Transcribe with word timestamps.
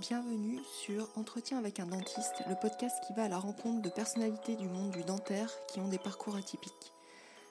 Bienvenue 0.00 0.60
sur 0.80 1.08
Entretien 1.16 1.58
avec 1.58 1.80
un 1.80 1.86
dentiste, 1.86 2.44
le 2.48 2.54
podcast 2.54 2.94
qui 3.04 3.12
va 3.14 3.24
à 3.24 3.28
la 3.28 3.38
rencontre 3.38 3.82
de 3.82 3.88
personnalités 3.88 4.54
du 4.54 4.68
monde 4.68 4.92
du 4.92 5.02
dentaire 5.02 5.50
qui 5.66 5.80
ont 5.80 5.88
des 5.88 5.98
parcours 5.98 6.36
atypiques. 6.36 6.92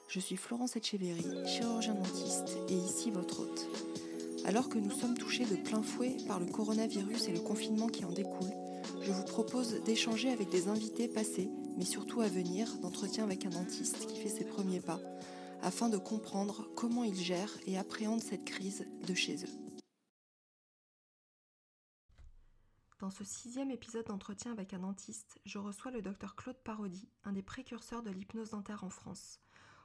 Je 0.08 0.18
suis 0.18 0.38
Florence 0.38 0.74
Etcheverry, 0.74 1.26
chirurgien 1.46 1.92
dentiste 1.92 2.56
et 2.70 2.74
ici 2.74 3.10
votre 3.10 3.40
hôte. 3.40 3.66
Alors 4.46 4.70
que 4.70 4.78
nous 4.78 4.90
sommes 4.90 5.18
touchés 5.18 5.44
de 5.44 5.56
plein 5.56 5.82
fouet 5.82 6.16
par 6.26 6.40
le 6.40 6.46
coronavirus 6.46 7.28
et 7.28 7.32
le 7.32 7.40
confinement 7.40 7.88
qui 7.88 8.06
en 8.06 8.12
découle, 8.12 8.54
je 9.02 9.12
vous 9.12 9.24
propose 9.24 9.82
d'échanger 9.84 10.30
avec 10.30 10.48
des 10.48 10.68
invités 10.68 11.06
passés, 11.06 11.50
mais 11.76 11.84
surtout 11.84 12.22
à 12.22 12.28
venir, 12.28 12.78
d'entretien 12.78 13.24
avec 13.24 13.44
un 13.44 13.50
dentiste 13.50 14.06
qui 14.06 14.18
fait 14.18 14.30
ses 14.30 14.46
premiers 14.46 14.80
pas, 14.80 15.00
afin 15.60 15.90
de 15.90 15.98
comprendre 15.98 16.66
comment 16.74 17.04
ils 17.04 17.20
gèrent 17.20 17.58
et 17.66 17.76
appréhendent 17.76 18.22
cette 18.22 18.46
crise 18.46 18.86
de 19.06 19.12
chez 19.12 19.34
eux. 19.44 19.67
Dans 23.08 23.14
ce 23.14 23.24
sixième 23.24 23.70
épisode 23.70 24.04
d'entretien 24.04 24.52
avec 24.52 24.74
un 24.74 24.80
dentiste, 24.80 25.40
je 25.46 25.56
reçois 25.56 25.90
le 25.90 26.02
docteur 26.02 26.36
Claude 26.36 26.58
Parodi, 26.62 27.08
un 27.24 27.32
des 27.32 27.40
précurseurs 27.40 28.02
de 28.02 28.10
l'hypnose 28.10 28.50
dentaire 28.50 28.84
en 28.84 28.90
France. 28.90 29.40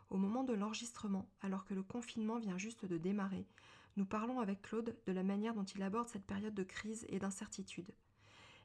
Au 0.10 0.18
moment 0.18 0.44
de 0.44 0.52
l'enregistrement, 0.52 1.32
alors 1.40 1.64
que 1.64 1.74
le 1.74 1.84
confinement 1.84 2.38
vient 2.38 2.58
juste 2.58 2.84
de 2.84 2.98
démarrer, 2.98 3.48
nous 3.96 4.06
parlons 4.06 4.42
avec 4.42 4.62
Claude 4.62 4.98
de 5.08 5.14
la 5.14 5.24
manière 5.24 5.54
dont 5.54 5.64
il 5.64 5.82
aborde 5.84 6.10
cette 6.10 6.26
période 6.26 6.54
de 6.54 6.64
crise 6.64 7.06
et 7.08 7.18
d'incertitude, 7.18 7.96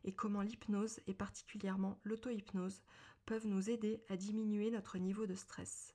et 0.02 0.12
comment 0.12 0.42
l'hypnose, 0.42 0.98
et 1.06 1.14
particulièrement 1.14 2.00
l'auto-hypnose, 2.02 2.82
peuvent 3.26 3.46
nous 3.46 3.70
aider 3.70 4.02
à 4.08 4.16
diminuer 4.16 4.72
notre 4.72 4.98
niveau 4.98 5.26
de 5.26 5.36
stress. 5.36 5.94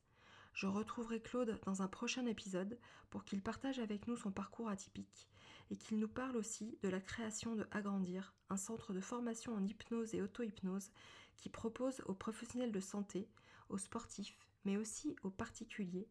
Je 0.53 0.67
retrouverai 0.67 1.20
Claude 1.20 1.59
dans 1.66 1.81
un 1.81 1.89
prochain 1.89 2.25
épisode 2.27 2.80
pour 3.09 3.25
qu'il 3.25 3.41
partage 3.41 3.80
avec 3.80 4.08
nous 4.08 4.16
son 4.16 4.31
parcours 4.31 4.70
atypique 4.70 5.33
et 5.73 5.76
qu'il 5.76 5.98
nous 5.98 6.08
parle 6.08 6.38
aussi 6.38 6.77
de 6.84 6.88
la 6.88 7.02
création 7.02 7.56
de 7.56 7.66
Agrandir, 7.72 8.36
un 8.52 8.58
centre 8.58 8.94
de 8.94 9.02
formation 9.02 9.56
en 9.56 9.66
hypnose 9.66 10.14
et 10.14 10.22
auto-hypnose 10.22 10.92
qui 11.36 11.50
propose 11.50 12.03
aux 12.06 12.14
professionnels 12.14 12.72
de 12.72 12.80
santé, 12.80 13.28
aux 13.70 13.80
sportifs, 13.80 14.38
mais 14.66 14.78
aussi 14.78 15.16
aux 15.23 15.31
particuliers, 15.31 16.08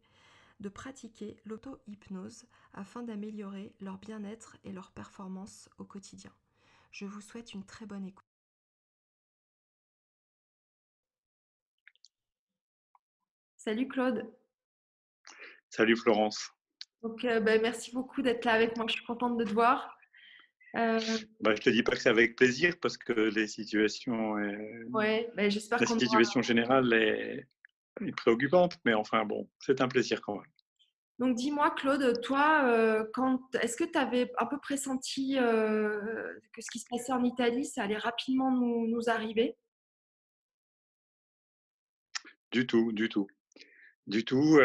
de 0.59 0.69
pratiquer 0.69 1.37
l'auto-hypnose 1.45 2.47
afin 2.73 3.05
d'améliorer 3.05 3.73
leur 3.79 3.99
bien-être 3.99 4.57
et 4.65 4.73
leur 4.73 4.91
performance 4.91 5.71
au 5.79 5.85
quotidien. 5.85 6.33
Je 6.91 7.07
vous 7.07 7.21
souhaite 7.21 7.55
une 7.55 7.65
très 7.65 7.87
bonne 7.87 8.07
écoute. 8.07 8.27
Salut 13.59 13.87
Claude. 13.87 14.29
Salut 15.71 15.97
Florence. 15.97 16.51
Donc, 17.03 17.25
euh, 17.25 17.41
bah, 17.41 17.59
merci 17.59 17.93
beaucoup 17.93 18.23
d'être 18.23 18.45
là 18.45 18.53
avec 18.53 18.77
moi. 18.77 18.87
Je 18.89 18.95
suis 18.95 19.05
contente 19.05 19.37
de 19.37 19.45
te 19.45 19.53
voir. 19.53 19.99
Euh... 20.77 21.01
Bah, 21.41 21.55
je 21.55 21.61
te 21.61 21.71
dis 21.71 21.83
pas 21.83 21.93
que 21.93 21.99
c'est 21.99 22.09
avec 22.09 22.37
plaisir 22.37 22.75
parce 22.81 22.97
que 22.97 23.13
les 23.13 23.47
situations, 23.47 24.33
ouais, 24.91 25.31
bah, 25.37 25.49
j'espère 25.49 25.81
la 25.81 25.87
situation 25.87 26.41
générale 26.41 26.93
est... 26.93 27.47
préoccupante, 28.17 28.79
mais 28.85 28.95
enfin 28.95 29.25
bon, 29.25 29.49
c'est 29.61 29.83
un 29.83 29.89
plaisir 29.89 30.23
quand 30.23 30.37
même. 30.37 30.51
Donc 31.19 31.37
dis-moi 31.37 31.71
Claude, 31.73 32.21
toi, 32.23 32.65
euh, 32.65 33.05
est-ce 33.61 33.77
que 33.77 33.85
tu 33.85 33.99
avais 33.99 34.33
un 34.39 34.47
peu 34.47 34.59
pressenti 34.59 35.37
euh, 35.39 36.33
que 36.55 36.63
ce 36.63 36.71
qui 36.71 36.79
se 36.79 36.87
passait 36.89 37.13
en 37.13 37.23
Italie, 37.23 37.67
ça 37.67 37.83
allait 37.83 37.99
rapidement 37.99 38.51
nous, 38.51 38.89
nous 38.89 39.11
arriver? 39.11 39.57
Du 42.51 42.67
tout, 42.67 42.93
du 42.93 43.09
tout 43.09 43.29
du 44.07 44.25
tout. 44.25 44.59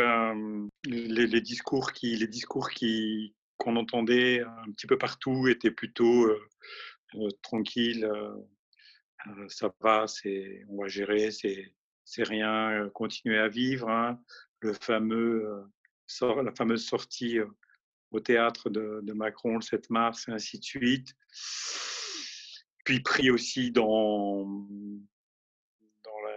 les, 0.86 1.42
discours 1.42 1.92
qui, 1.92 2.16
les 2.16 2.28
discours 2.28 2.70
qui 2.70 3.36
qu'on 3.58 3.76
entendait 3.76 4.42
un 4.42 4.72
petit 4.72 4.88
peu 4.88 4.98
partout 4.98 5.48
étaient 5.48 5.72
plutôt 5.72 6.30
tranquilles. 7.42 8.10
ça 9.50 9.74
va, 9.82 10.08
c'est, 10.08 10.64
on 10.70 10.82
va 10.82 10.88
gérer, 10.88 11.32
c'est, 11.32 11.74
c'est 12.06 12.24
rien, 12.24 12.90
continuer 12.94 13.38
à 13.40 13.48
vivre. 13.48 13.90
Hein. 13.90 14.22
Le 14.60 14.74
fameux, 14.74 15.66
la 16.22 16.52
fameuse 16.56 16.86
sortie 16.86 17.40
au 18.12 18.20
théâtre 18.20 18.70
de, 18.70 19.14
Macron 19.14 19.56
le 19.56 19.62
7 19.62 19.90
mars, 19.90 20.28
et 20.28 20.32
ainsi 20.32 20.60
de 20.60 20.64
suite. 20.64 21.14
Puis 22.86 23.02
pris 23.02 23.30
aussi 23.30 23.72
dans, 23.72 24.46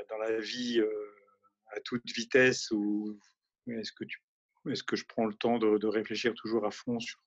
dans 0.08 0.18
la 0.18 0.40
vie 0.40 0.82
à 1.70 1.80
toute 1.80 2.04
vitesse 2.14 2.70
ou 2.70 3.18
est-ce 3.66 3.92
que, 3.92 4.04
tu, 4.04 4.18
est-ce 4.68 4.82
que 4.82 4.96
je 4.96 5.04
prends 5.06 5.26
le 5.26 5.34
temps 5.34 5.58
de, 5.58 5.86
réfléchir 5.86 6.34
toujours 6.34 6.66
à 6.66 6.70
fond 6.70 6.98
sur, 7.00 7.20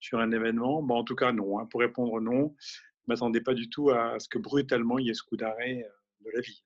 sur 0.00 0.18
un 0.18 0.30
événement? 0.32 0.82
Bon, 0.82 0.96
En 0.96 1.04
tout 1.04 1.16
cas, 1.16 1.32
non. 1.32 1.58
Hein. 1.58 1.66
Pour 1.66 1.80
répondre 1.80 2.20
non, 2.20 2.54
je 2.60 2.80
ne 3.06 3.14
m'attendais 3.14 3.40
pas 3.40 3.54
du 3.54 3.68
tout 3.68 3.90
à, 3.90 4.18
ce 4.18 4.28
que 4.28 4.38
brutalement 4.38 4.98
il 4.98 5.06
y 5.06 5.10
ait 5.10 5.14
ce 5.14 5.22
coup 5.22 5.36
d'arrêt 5.36 5.82
euh, 5.84 6.24
de 6.24 6.30
la 6.34 6.40
vie. 6.40 6.64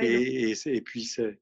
et, 0.00 0.52
et, 0.66 0.80
puis, 0.82 1.04
c'est. 1.04 1.40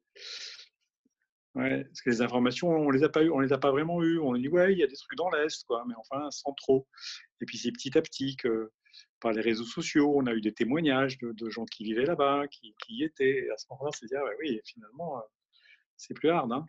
Ouais, 1.56 1.84
parce 1.84 2.02
que 2.02 2.10
les 2.10 2.20
informations, 2.20 2.68
on 2.68 2.90
les 2.90 3.02
a 3.02 3.08
pas 3.08 3.22
eu, 3.22 3.30
on 3.30 3.40
les 3.40 3.54
a 3.54 3.58
pas 3.58 3.70
vraiment 3.70 4.02
eues. 4.02 4.18
On 4.18 4.34
a 4.34 4.38
dit 4.38 4.48
ouais, 4.48 4.74
il 4.74 4.78
y 4.78 4.82
a 4.82 4.86
des 4.86 4.94
trucs 4.94 5.16
dans 5.16 5.30
l'est, 5.30 5.64
quoi, 5.64 5.84
mais 5.88 5.94
enfin 5.96 6.30
sans 6.30 6.52
trop. 6.52 6.86
Et 7.40 7.46
puis 7.46 7.56
c'est 7.56 7.72
petit 7.72 7.96
à 7.96 8.02
petit 8.02 8.36
que 8.36 8.70
par 9.20 9.32
les 9.32 9.40
réseaux 9.40 9.64
sociaux, 9.64 10.12
on 10.16 10.26
a 10.26 10.32
eu 10.32 10.40
des 10.40 10.52
témoignages 10.52 11.18
de, 11.18 11.50
gens 11.50 11.64
qui 11.64 11.84
vivaient 11.84 12.04
là-bas, 12.04 12.46
qui, 12.48 12.74
y 12.88 13.04
étaient. 13.04 13.46
Et 13.46 13.50
à 13.50 13.56
ce 13.56 13.66
moment-là, 13.70 13.90
c'est 13.92 14.06
dire, 14.06 14.20
ah 14.22 14.30
oui, 14.40 14.60
finalement, 14.64 15.18
euh, 15.18 15.22
c'est 15.96 16.14
plus 16.14 16.28
hard. 16.28 16.52
Hein. 16.52 16.66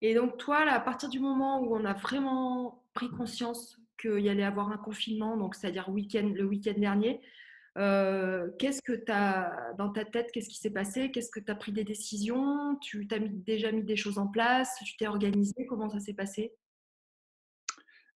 Et 0.00 0.14
donc, 0.14 0.36
toi, 0.38 0.58
à 0.58 0.80
partir 0.80 1.08
du 1.08 1.20
moment 1.20 1.60
où 1.60 1.76
on 1.76 1.84
a 1.84 1.94
vraiment 1.94 2.84
pris 2.94 3.10
conscience 3.10 3.78
qu'il 4.00 4.20
y 4.20 4.28
allait 4.28 4.44
avoir 4.44 4.70
un 4.70 4.78
confinement, 4.78 5.36
donc 5.36 5.54
c'est-à-dire 5.54 5.90
le 5.90 6.44
week-end 6.44 6.78
dernier, 6.78 7.20
euh, 7.76 8.50
qu'est-ce 8.58 8.82
que 8.82 8.92
tu 8.92 9.10
as 9.10 9.72
dans 9.78 9.90
ta 9.90 10.04
tête 10.04 10.30
Qu'est-ce 10.32 10.48
qui 10.48 10.58
s'est 10.58 10.70
passé? 10.70 11.10
Qu'est-ce 11.10 11.30
que 11.30 11.40
tu 11.40 11.50
as 11.50 11.54
pris 11.54 11.72
des 11.72 11.84
décisions? 11.84 12.76
Tu 12.80 13.06
as 13.10 13.18
déjà 13.18 13.72
mis 13.72 13.82
des 13.82 13.96
choses 13.96 14.18
en 14.18 14.28
place? 14.28 14.76
Tu 14.84 14.96
t'es 14.96 15.06
organisé? 15.06 15.66
Comment 15.66 15.88
ça 15.88 16.00
s'est 16.00 16.14
passé? 16.14 16.52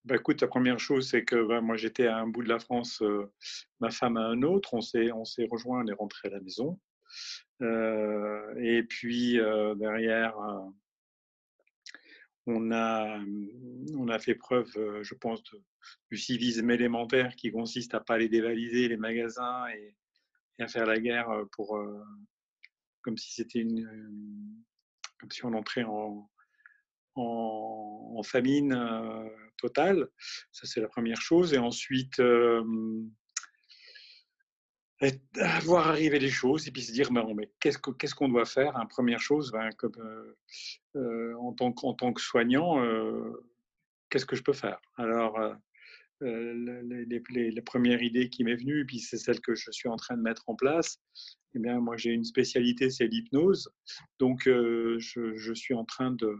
Bah, 0.08 0.16
écoute, 0.16 0.40
la 0.40 0.48
première 0.48 0.78
chose, 0.80 1.10
c'est 1.10 1.22
que 1.22 1.46
bah, 1.46 1.60
moi 1.60 1.76
j'étais 1.76 2.06
à 2.06 2.16
un 2.16 2.26
bout 2.26 2.42
de 2.42 2.48
la 2.48 2.58
France, 2.58 3.02
ma 3.80 3.90
femme 3.90 4.16
à 4.16 4.22
un 4.22 4.40
autre. 4.42 4.72
On 4.72 4.80
s'est, 4.80 5.12
on 5.12 5.26
s'est 5.26 5.46
rejoint, 5.50 5.84
on 5.84 5.86
est 5.86 5.92
rentré 5.92 6.28
à 6.28 6.30
la 6.32 6.40
maison. 6.40 6.80
Et 7.60 8.82
puis 8.88 9.34
derrière, 9.76 10.34
on, 12.46 12.72
a, 12.72 13.20
on 13.94 14.08
a 14.08 14.18
fait 14.18 14.34
preuve, 14.34 14.70
je 15.02 15.14
pense, 15.14 15.42
du 16.10 16.16
civisme 16.16 16.70
élémentaire 16.70 17.36
qui 17.36 17.50
consiste 17.50 17.94
à 17.94 18.00
pas 18.00 18.14
aller 18.14 18.30
dévaliser 18.30 18.88
les 18.88 18.96
magasins 18.96 19.66
et, 19.68 19.94
à 20.60 20.68
faire 20.68 20.86
la 20.86 20.98
guerre 20.98 21.28
pour, 21.52 21.78
comme 23.02 23.18
si 23.18 23.34
c'était 23.34 23.60
une, 23.60 24.64
comme 25.20 25.30
si 25.30 25.44
on 25.44 25.52
entrait 25.52 25.84
en, 25.84 26.28
en, 27.14 28.22
famine 28.22 28.74
totale. 29.58 30.08
Ça, 30.52 30.66
c'est 30.66 30.80
la 30.80 30.88
première 30.88 31.20
chose. 31.20 31.52
Et 31.52 31.58
ensuite, 31.58 32.18
euh, 32.20 32.62
voir 35.62 35.88
arriver 35.88 36.18
les 36.18 36.30
choses 36.30 36.66
et 36.66 36.70
puis 36.70 36.82
se 36.82 36.92
dire, 36.92 37.12
mais 37.12 37.50
qu'est-ce 37.60 38.14
qu'on 38.14 38.28
doit 38.28 38.46
faire? 38.46 38.76
Hein, 38.76 38.86
Première 38.86 39.20
chose, 39.20 39.52
ben, 39.52 39.70
comme, 39.76 39.94
euh, 40.96 41.34
en, 41.38 41.52
tant 41.52 41.72
que, 41.72 41.96
tant 41.96 42.12
que 42.12 42.20
soignant, 42.20 42.82
qu'est-ce 44.10 44.26
que 44.26 44.36
je 44.36 44.42
peux 44.42 44.52
faire? 44.52 44.80
Alors, 44.96 45.38
la 46.20 47.62
première 47.64 48.02
idée 48.02 48.28
qui 48.28 48.42
m'est 48.44 48.56
venue, 48.56 48.84
puis 48.86 48.98
c'est 48.98 49.18
celle 49.18 49.40
que 49.40 49.54
je 49.54 49.70
suis 49.70 49.88
en 49.88 49.96
train 49.96 50.16
de 50.16 50.22
mettre 50.22 50.48
en 50.48 50.56
place, 50.56 51.00
eh 51.54 51.60
bien, 51.60 51.80
moi 51.80 51.96
j'ai 51.96 52.10
une 52.10 52.24
spécialité, 52.24 52.90
c'est 52.90 53.06
l'hypnose. 53.06 53.70
Donc, 54.18 54.42
je, 54.46 55.52
suis 55.54 55.74
en 55.74 55.84
train 55.84 56.10
de, 56.10 56.36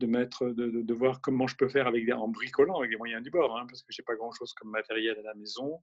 de 0.00 0.06
mettre, 0.06 0.48
de, 0.48 0.82
de, 0.82 0.94
voir 0.94 1.20
comment 1.20 1.46
je 1.46 1.54
peux 1.56 1.68
faire 1.68 1.86
avec 1.86 2.10
en 2.10 2.28
bricolant 2.28 2.78
avec 2.78 2.90
les 2.90 2.96
moyens 2.96 3.22
du 3.22 3.30
bord, 3.30 3.56
hein, 3.56 3.66
parce 3.68 3.82
que 3.82 3.92
j'ai 3.92 4.02
pas 4.02 4.16
grand 4.16 4.32
chose 4.32 4.52
comme 4.54 4.70
matériel 4.70 5.18
à 5.18 5.22
la 5.22 5.34
maison. 5.34 5.80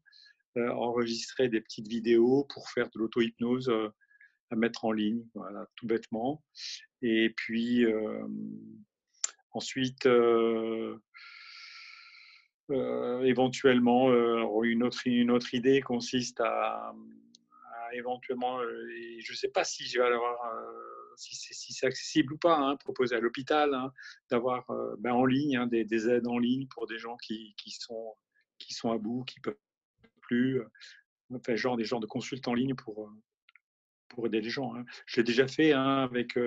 Euh, 0.57 0.69
enregistrer 0.71 1.49
des 1.49 1.61
petites 1.61 1.87
vidéos 1.87 2.47
pour 2.49 2.69
faire 2.69 2.89
de 2.89 2.97
l'auto-hypnose 2.97 3.69
euh, 3.69 3.89
à 4.49 4.55
mettre 4.55 4.85
en 4.85 4.91
ligne, 4.91 5.23
voilà, 5.35 5.67
tout 5.75 5.85
bêtement. 5.85 6.43
Et 7.03 7.29
puis 7.35 7.85
euh, 7.85 8.25
ensuite, 9.51 10.07
éventuellement, 12.69 14.09
une 14.63 14.83
autre, 14.83 15.01
une 15.05 15.31
autre 15.31 15.53
idée 15.53 15.81
consiste 15.81 16.39
à, 16.39 16.91
à 16.91 17.93
éventuellement, 17.93 18.59
je 18.63 19.31
ne 19.31 19.35
sais 19.35 19.49
pas 19.49 19.63
si 19.63 19.85
je 19.85 19.99
vais 19.99 20.05
avoir 20.07 20.39
si 21.17 21.73
c'est 21.73 21.87
accessible 21.87 22.33
ou 22.33 22.37
pas, 22.37 22.55
hein, 22.55 22.75
proposer 22.77 23.15
à 23.15 23.19
l'hôpital, 23.19 23.73
hein, 23.73 23.91
d'avoir 24.29 24.69
euh, 24.69 24.95
ben, 24.99 25.13
en 25.13 25.25
ligne 25.25 25.57
hein, 25.57 25.67
des, 25.67 26.09
aides 26.09 26.27
en 26.27 26.37
ligne 26.37 26.67
pour 26.67 26.87
des 26.87 26.99
gens 26.99 27.17
qui, 27.17 27.55
sont, 27.67 28.15
qui 28.59 28.73
sont 28.73 28.91
à 28.91 28.97
bout, 28.97 29.23
qui 29.23 29.39
ne 29.39 29.43
peuvent 29.43 29.57
plus, 30.21 30.59
euh, 30.59 30.69
enfin, 31.33 31.55
genre 31.55 31.75
des 31.75 31.85
genres 31.85 31.99
de 31.99 32.05
consultes 32.05 32.47
en 32.47 32.53
ligne 32.53 32.75
pour, 32.75 33.07
euh, 33.07 33.11
pour 34.09 34.27
aider 34.27 34.41
les 34.41 34.49
gens. 34.49 34.73
Je 35.07 35.17
l'ai 35.17 35.23
déjà 35.23 35.47
fait 35.47 35.73
avec 35.73 36.37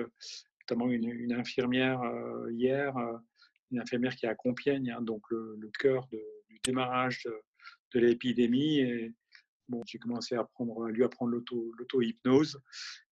notamment 0.61 0.89
une, 0.89 1.33
infirmière 1.33 2.01
hier, 2.49 2.95
une 3.71 3.79
infirmière 3.79 4.15
qui 4.15 4.25
est 4.25 4.29
à 4.29 4.35
Compiègne, 4.35 4.95
donc 5.01 5.21
le, 5.29 5.69
cœur 5.77 6.07
du 6.07 6.59
démarrage 6.63 7.27
de 7.93 7.99
l'épidémie. 7.99 9.13
J'ai 9.85 9.99
commencé 9.99 10.35
à, 10.35 10.47
lui 10.89 11.03
apprendre 11.03 11.31
l'auto-hypnose. 11.31 12.61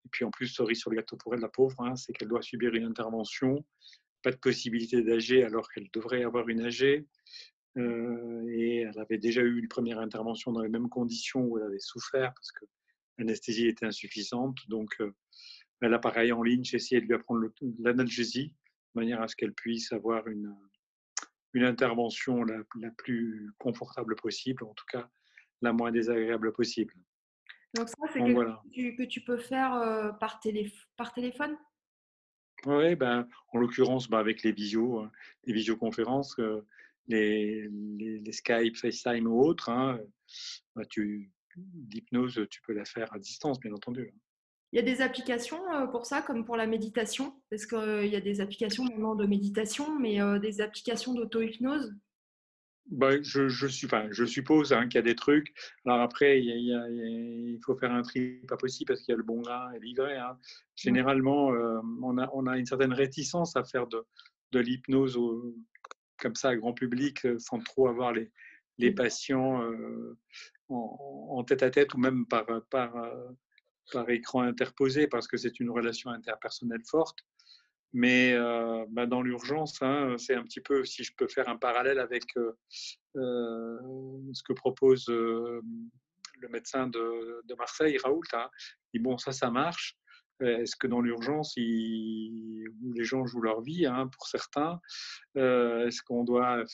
Et 0.04 0.08
puis 0.10 0.24
en 0.24 0.30
plus, 0.30 0.48
cerise 0.48 0.80
sur 0.80 0.90
le 0.90 0.96
gâteau 0.96 1.16
pour 1.16 1.34
elle, 1.34 1.40
la 1.40 1.48
pauvre, 1.48 1.80
hein, 1.80 1.96
c'est 1.96 2.12
qu'elle 2.12 2.28
doit 2.28 2.42
subir 2.42 2.74
une 2.74 2.84
intervention. 2.84 3.64
Pas 4.22 4.30
de 4.30 4.36
possibilité 4.36 5.02
d'AG 5.02 5.32
alors 5.42 5.70
qu'elle 5.70 5.88
devrait 5.92 6.24
avoir 6.24 6.48
une 6.48 6.60
AG. 6.60 7.06
Euh, 7.76 8.48
et 8.48 8.78
elle 8.80 8.98
avait 8.98 9.18
déjà 9.18 9.42
eu 9.42 9.58
une 9.58 9.68
première 9.68 10.00
intervention 10.00 10.52
dans 10.52 10.60
les 10.60 10.68
mêmes 10.68 10.88
conditions 10.88 11.44
où 11.44 11.58
elle 11.58 11.64
avait 11.64 11.78
souffert 11.78 12.34
parce 12.34 12.52
que 12.52 12.64
l'anesthésie 13.18 13.66
était 13.66 13.86
insuffisante. 13.86 14.58
Donc, 14.68 14.90
euh, 15.00 15.14
elle 15.80 15.94
a 15.94 15.98
pareil 15.98 16.32
en 16.32 16.42
ligne, 16.42 16.64
j'ai 16.64 16.76
essayé 16.76 17.00
de 17.00 17.06
lui 17.06 17.14
apprendre 17.14 17.46
l'analgésie 17.78 18.48
de 18.94 19.00
manière 19.00 19.22
à 19.22 19.28
ce 19.28 19.36
qu'elle 19.36 19.54
puisse 19.54 19.92
avoir 19.92 20.26
une, 20.26 20.54
une 21.54 21.64
intervention 21.64 22.42
la, 22.44 22.58
la, 22.80 22.90
plus 22.90 23.50
confortable 23.58 24.16
possible, 24.16 24.64
en 24.64 24.74
tout 24.74 24.84
cas 24.90 25.08
la 25.62 25.72
moins 25.72 25.92
désagréable 25.92 26.52
possible. 26.52 26.94
Donc 27.74 27.88
ça, 27.88 27.96
c'est 28.12 28.18
quelque 28.18 28.32
voilà. 28.32 28.60
chose 28.74 28.96
que 28.96 29.04
tu 29.04 29.20
peux 29.20 29.36
faire 29.36 29.74
euh, 29.74 30.10
par, 30.12 30.40
télé, 30.40 30.72
par 30.96 31.12
téléphone? 31.12 31.56
Oui, 32.66 32.94
ben, 32.96 33.28
en 33.52 33.58
l'occurrence, 33.58 34.08
ben, 34.08 34.18
avec 34.18 34.42
les 34.42 34.52
visios, 34.52 35.00
hein, 35.00 35.12
les 35.44 35.52
visioconférences, 35.52 36.36
les, 37.06 37.68
les, 37.68 38.32
Skype, 38.32 38.76
FaceTime 38.76 39.26
ou 39.26 39.40
autres, 39.40 39.70
hein, 39.70 40.00
tu, 40.88 41.30
l'hypnose, 41.92 42.46
tu 42.50 42.60
peux 42.62 42.72
la 42.72 42.84
faire 42.84 43.12
à 43.14 43.18
distance, 43.18 43.60
bien 43.60 43.72
entendu. 43.72 44.12
Hein. 44.12 44.18
Il 44.72 44.76
y 44.76 44.78
a 44.78 44.82
des 44.82 45.00
applications 45.00 45.60
pour 45.90 46.06
ça, 46.06 46.22
comme 46.22 46.44
pour 46.44 46.56
la 46.56 46.68
méditation, 46.68 47.34
parce 47.50 47.66
qu'il 47.66 48.06
y 48.06 48.14
a 48.14 48.20
des 48.20 48.40
applications 48.40 48.84
maintenant 48.84 49.16
de 49.16 49.26
méditation, 49.26 49.98
mais 49.98 50.20
des 50.38 50.60
applications 50.60 51.12
d'auto-hypnose? 51.12 51.92
Bah, 52.86 53.22
je, 53.22 53.48
je, 53.48 53.86
enfin, 53.86 54.08
je, 54.10 54.24
suppose 54.24 54.72
hein, 54.72 54.88
qu'il 54.88 54.96
y 54.96 54.98
a 54.98 55.02
des 55.02 55.14
trucs. 55.14 55.52
Alors 55.86 56.00
après, 56.00 56.40
il, 56.40 56.46
y 56.46 56.74
a, 56.74 56.88
il, 56.88 57.58
faut 57.64 57.76
faire 57.76 57.92
un 57.92 58.02
tri 58.02 58.40
pas 58.48 58.56
possible 58.56 58.88
parce 58.88 59.02
qu'il 59.02 59.12
y 59.12 59.14
a 59.14 59.18
le 59.18 59.22
bon 59.22 59.42
grain 59.42 59.72
et 59.72 59.80
l'ivraie. 59.80 60.16
Hein. 60.16 60.36
Généralement, 60.74 61.48
on, 61.48 62.18
a, 62.18 62.28
on, 62.32 62.46
a, 62.46 62.58
une 62.58 62.66
certaine 62.66 62.92
réticence 62.92 63.54
à 63.56 63.64
faire 63.64 63.86
de, 63.86 64.04
de 64.52 64.60
l'hypnose 64.60 65.18
comme 66.20 66.36
ça, 66.36 66.54
grand 66.54 66.72
public, 66.72 67.24
euh, 67.24 67.38
sans 67.38 67.58
trop 67.58 67.88
avoir 67.88 68.12
les, 68.12 68.30
les 68.78 68.90
mmh. 68.90 68.94
patients 68.94 69.62
euh, 69.62 70.16
en, 70.68 71.42
tête 71.44 71.62
à 71.62 71.70
tête 71.70 71.94
ou 71.94 71.98
même 71.98 72.26
par, 72.26 72.46
par, 72.70 72.96
euh, 72.96 73.28
par 73.92 74.08
écran 74.10 74.42
interposé, 74.42 75.08
parce 75.08 75.26
que 75.26 75.36
c'est 75.36 75.58
une 75.58 75.70
relation 75.70 76.10
interpersonnelle 76.10 76.82
forte. 76.88 77.18
Mais 77.92 78.36
bah, 78.90 79.06
dans 79.06 79.22
l'urgence, 79.22 79.82
hein, 79.82 80.16
c'est 80.18 80.34
un 80.34 80.44
petit 80.44 80.60
peu, 80.60 80.84
si 80.84 81.02
je 81.02 81.12
peux 81.16 81.26
faire 81.26 81.48
un 81.48 81.56
parallèle 81.56 81.98
avec 81.98 82.24
ce 83.14 84.42
que 84.44 84.52
propose 84.52 85.06
le 85.08 86.48
médecin 86.48 86.86
de, 86.86 87.54
Marseille, 87.56 87.98
Raoult, 87.98 88.22
hein, 88.32 88.48
dit 88.94 89.00
bon, 89.00 89.18
ça, 89.18 89.32
ça 89.32 89.50
marche. 89.50 89.96
Est-ce 90.40 90.74
que 90.76 90.86
dans 90.86 91.02
l'urgence, 91.02 91.54
les 91.56 92.64
gens 93.04 93.26
jouent 93.26 93.42
leur 93.42 93.60
vie, 93.60 93.86
hein, 93.86 94.08
pour 94.08 94.26
certains 94.26 94.80
Est-ce 95.34 96.02
qu'on 96.02 96.24
doit 96.24 96.64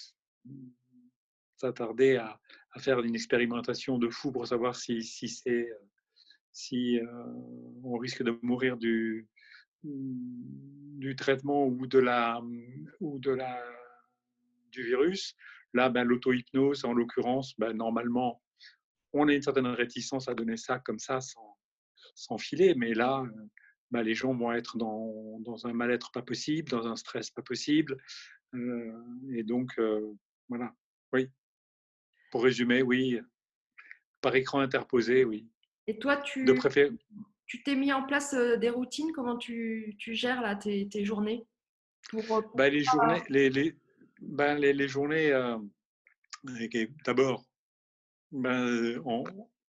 s'attarder 1.57 2.17
à, 2.17 2.39
faire 2.79 3.01
une 3.01 3.15
expérimentation 3.15 3.97
de 3.97 4.11
fou 4.11 4.33
pour 4.33 4.47
savoir 4.47 4.77
si 4.77 5.01
on 7.83 7.97
risque 7.97 8.23
de 8.23 8.39
mourir 8.43 8.77
du, 8.77 9.27
du 9.87 11.17
traitement 11.17 11.67
ou 11.67 11.87
de 11.87 11.99
la, 11.99 12.41
ou 13.01 13.19
de 13.19 13.31
la, 13.31 13.63
du 14.73 14.83
virus 14.83 15.37
Là, 15.77 15.91
ben, 15.91 16.05
l'auto-hypnose, 16.05 16.87
en 16.87 16.95
l'occurrence, 16.95 17.55
ben, 17.59 17.73
normalement, 17.75 18.43
on 19.13 19.29
a 19.29 19.35
une 19.35 19.43
certaine 19.43 19.67
réticence 19.67 20.27
à 20.27 20.35
donner 20.35 20.57
ça 20.57 20.79
comme 20.79 20.99
ça 20.99 21.21
sans, 21.21 21.59
sans 22.15 22.39
filer. 22.39 22.75
Mais 22.75 22.95
là, 22.95 23.25
bah, 23.91 24.03
les 24.03 24.15
gens 24.15 24.35
vont 24.35 24.53
être 24.53 24.79
dans, 24.79 25.39
dans 25.41 25.67
un 25.67 25.75
mal-être 25.75 26.13
pas 26.13 26.23
possible, 26.23 26.71
dans 26.71 26.87
un 26.87 26.97
stress 26.97 27.31
pas 27.31 27.43
possible. 27.43 27.99
Euh, 28.55 28.93
et 29.35 29.43
donc, 29.43 29.73
euh, 29.79 30.15
voilà, 30.49 30.73
oui. 31.13 31.29
Pour 32.31 32.45
résumer, 32.45 32.83
oui. 32.83 33.21
Par 34.23 34.35
écran 34.35 34.61
interposé, 34.61 35.25
oui. 35.25 35.47
Et 35.87 35.99
toi, 35.99 36.17
tu 36.17 36.45
de. 36.45 36.55
Tu 37.47 37.63
t'es 37.63 37.77
mis 37.77 37.93
en 37.93 38.05
place 38.05 38.35
des 38.35 38.71
routines? 38.71 39.13
Comment 39.13 39.37
tu, 39.37 39.95
tu 39.99 40.15
gères 40.15 40.43
là, 40.43 40.57
tes, 40.57 40.89
tes 40.89 41.05
journées? 41.05 41.47
Pour, 42.11 42.43
bah, 42.55 42.69
les, 42.69 42.85
journées, 42.85 43.23
les, 43.29 43.51
les, 43.51 43.77
bah, 44.21 44.55
les, 44.55 44.73
les, 44.73 44.89
journées, 44.89 45.33
euh, 45.33 45.59
d'abord, 47.05 47.45
ben, 48.31 49.01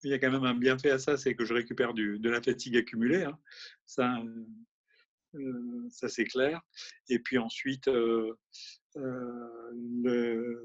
il 0.02 0.10
y 0.10 0.14
a 0.14 0.18
quand 0.18 0.30
même 0.30 0.44
un 0.44 0.54
bienfait 0.54 0.90
à 0.90 0.98
ça, 0.98 1.16
c'est 1.16 1.34
que 1.34 1.44
je 1.44 1.54
récupère 1.54 1.94
du, 1.94 2.18
de 2.18 2.30
la 2.30 2.42
fatigue 2.42 2.76
accumulée. 2.76 3.24
Hein. 3.24 3.38
Ça, 3.86 4.22
euh, 5.34 5.88
ça 5.90 6.08
c'est 6.08 6.24
clair. 6.24 6.60
Et 7.08 7.18
puis 7.18 7.38
ensuite, 7.38 7.88
euh, 7.88 8.34
euh, 8.96 9.70
le, 10.02 10.62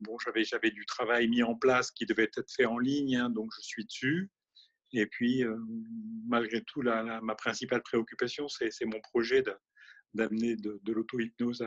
bon, 0.00 0.18
j'avais, 0.18 0.44
j'avais 0.44 0.70
du 0.70 0.84
travail 0.86 1.28
mis 1.28 1.42
en 1.42 1.54
place 1.54 1.90
qui 1.90 2.06
devait 2.06 2.24
être 2.24 2.50
fait 2.50 2.66
en 2.66 2.78
ligne, 2.78 3.16
hein, 3.16 3.30
donc 3.30 3.50
je 3.56 3.62
suis 3.62 3.84
dessus. 3.84 4.30
Et 4.92 5.06
puis, 5.06 5.44
malgré 6.26 6.62
tout, 6.62 6.82
la, 6.82 7.20
ma 7.20 7.34
principale 7.34 7.82
préoccupation, 7.82 8.48
c'est, 8.48 8.70
mon 8.84 9.00
projet 9.00 9.42
de, 9.42 9.54
d'amener 10.14 10.56
de, 10.56 10.80
de 10.82 10.92
l'auto-hypnose 10.92 11.64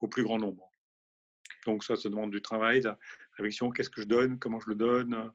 au 0.00 0.08
plus 0.08 0.24
grand 0.24 0.38
nombre. 0.38 0.70
Donc 1.66 1.84
ça, 1.84 1.96
ça 1.96 2.08
demande 2.08 2.30
du 2.30 2.42
travail, 2.42 2.82
réflexion, 3.36 3.70
qu'est-ce 3.70 3.90
que 3.90 4.00
je 4.00 4.06
donne, 4.06 4.38
comment 4.38 4.60
je 4.60 4.70
le 4.70 4.74
donne. 4.74 5.32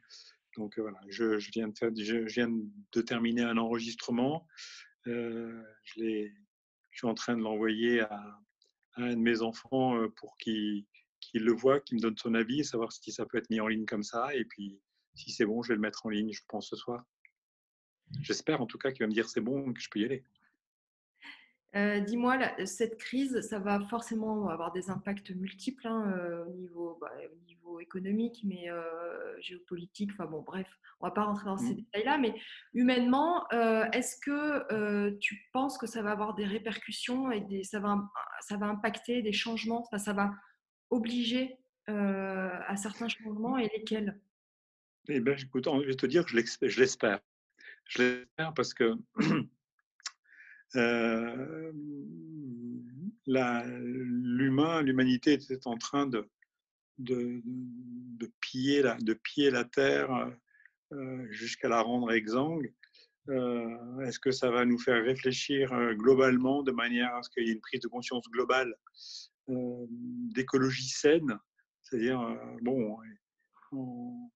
Donc 0.57 0.77
voilà, 0.77 0.99
je, 1.09 1.37
viens, 1.51 1.67
de 1.67 2.63
de 2.91 3.01
terminer 3.01 3.41
un 3.41 3.57
enregistrement. 3.57 4.47
Euh, 5.07 5.61
je, 5.83 6.29
suis 6.91 7.07
en 7.07 7.15
train 7.15 7.35
de 7.35 7.41
l'envoyer 7.41 8.01
à, 8.01 8.39
un 8.97 9.09
de 9.09 9.19
mes 9.19 9.41
enfants 9.41 9.97
euh, 9.97 10.09
pour 10.09 10.37
qu'il 10.37 10.85
le 11.33 11.51
voit, 11.51 11.79
qu'il 11.79 11.97
me 11.97 12.01
donne 12.01 12.17
son 12.17 12.35
avis, 12.35 12.63
savoir 12.63 12.91
si 12.91 13.11
ça 13.11 13.25
peut 13.25 13.39
être 13.39 13.49
mis 13.49 13.59
en 13.59 13.67
ligne 13.67 13.85
comme 13.85 14.03
ça. 14.03 14.33
Et 14.35 14.45
puis, 14.45 14.79
si 15.15 15.31
c'est 15.31 15.45
bon, 15.45 15.61
je 15.61 15.69
vais 15.69 15.75
le 15.75 15.81
mettre 15.81 16.05
en 16.05 16.09
ligne, 16.09 16.31
je 16.31 16.41
pense, 16.47 16.69
ce 16.69 16.75
soir. 16.75 17.05
J'espère 18.21 18.61
en 18.61 18.65
tout 18.65 18.77
cas 18.77 18.91
qu'il 18.91 19.03
va 19.03 19.07
me 19.07 19.13
dire 19.13 19.29
c'est 19.29 19.41
bon, 19.41 19.73
que 19.73 19.79
je 19.79 19.89
peux 19.89 19.99
y 19.99 20.05
aller. 20.05 20.23
Euh, 21.75 21.99
dis-moi, 22.01 22.37
cette 22.65 22.99
crise, 22.99 23.41
ça 23.41 23.57
va 23.57 23.79
forcément 23.79 24.49
avoir 24.49 24.71
des 24.71 24.91
impacts 24.91 25.31
multiples 25.31 25.87
hein, 25.87 26.13
euh, 26.15 26.45
au, 26.45 26.53
niveau, 26.53 26.97
bah, 27.01 27.11
au, 27.31 27.45
niveau, 27.47 27.79
économique, 27.79 28.41
mais 28.43 28.69
euh, 28.69 29.41
géopolitique. 29.41 30.11
Enfin 30.13 30.27
bon, 30.27 30.41
bref, 30.41 30.67
on 30.99 31.07
ne 31.07 31.09
va 31.09 31.15
pas 31.15 31.23
rentrer 31.23 31.45
dans 31.45 31.57
ces 31.57 31.73
mmh. 31.73 31.77
détails-là. 31.77 32.17
Mais 32.19 32.35
humainement, 32.73 33.49
est-ce 33.49 34.17
que 34.17 35.17
tu 35.17 35.49
penses 35.51 35.79
que 35.79 35.87
ça 35.87 36.03
va 36.03 36.11
avoir 36.11 36.35
des 36.35 36.45
répercussions 36.45 37.31
et 37.31 37.41
des, 37.41 37.63
ça, 37.63 37.79
va, 37.79 37.99
ça 38.41 38.57
va 38.57 38.67
impacter 38.67 39.23
des 39.23 39.33
changements? 39.33 39.83
Ça 39.97 40.13
va 40.13 40.31
obliger 40.91 41.57
à 41.87 42.75
certains 42.77 43.07
changements 43.07 43.57
et 43.57 43.67
lesquels? 43.75 44.19
Eh 45.09 45.19
bien, 45.19 45.35
écoute, 45.35 45.65
je 45.65 45.87
vais 45.87 45.95
te 45.95 46.05
dire 46.05 46.23
que 46.25 46.31
je 46.31 46.79
l'espère. 46.79 47.19
Je 47.87 48.01
l'espère 48.01 48.53
parce 48.53 48.73
que 48.73 48.93
euh, 50.75 51.71
l'humain, 53.25 54.81
l'humanité 54.81 55.33
était 55.33 55.67
en 55.67 55.75
train 55.77 56.07
de, 56.07 56.25
de, 56.99 57.41
piller, 58.39 58.81
la, 58.81 58.95
de 58.95 59.13
piller 59.13 59.51
la 59.51 59.65
terre 59.65 60.31
euh, 60.93 61.27
jusqu'à 61.31 61.67
la 61.67 61.81
rendre 61.81 62.13
exsangue. 62.13 62.73
Euh, 63.27 63.99
est-ce 64.01 64.19
que 64.19 64.31
ça 64.31 64.51
va 64.51 64.63
nous 64.63 64.79
faire 64.79 65.03
réfléchir 65.03 65.69
globalement 65.95 66.63
de 66.63 66.71
manière 66.71 67.13
à 67.13 67.23
ce 67.23 67.29
qu'il 67.29 67.45
y 67.45 67.49
ait 67.49 67.53
une 67.53 67.61
prise 67.61 67.81
de 67.81 67.89
conscience 67.89 68.29
globale 68.29 68.73
d'écologie 69.47 70.87
saine? 70.87 71.37
C'est-à-dire, 71.81 72.37
bon, 72.61 72.97
on, 73.73 74.29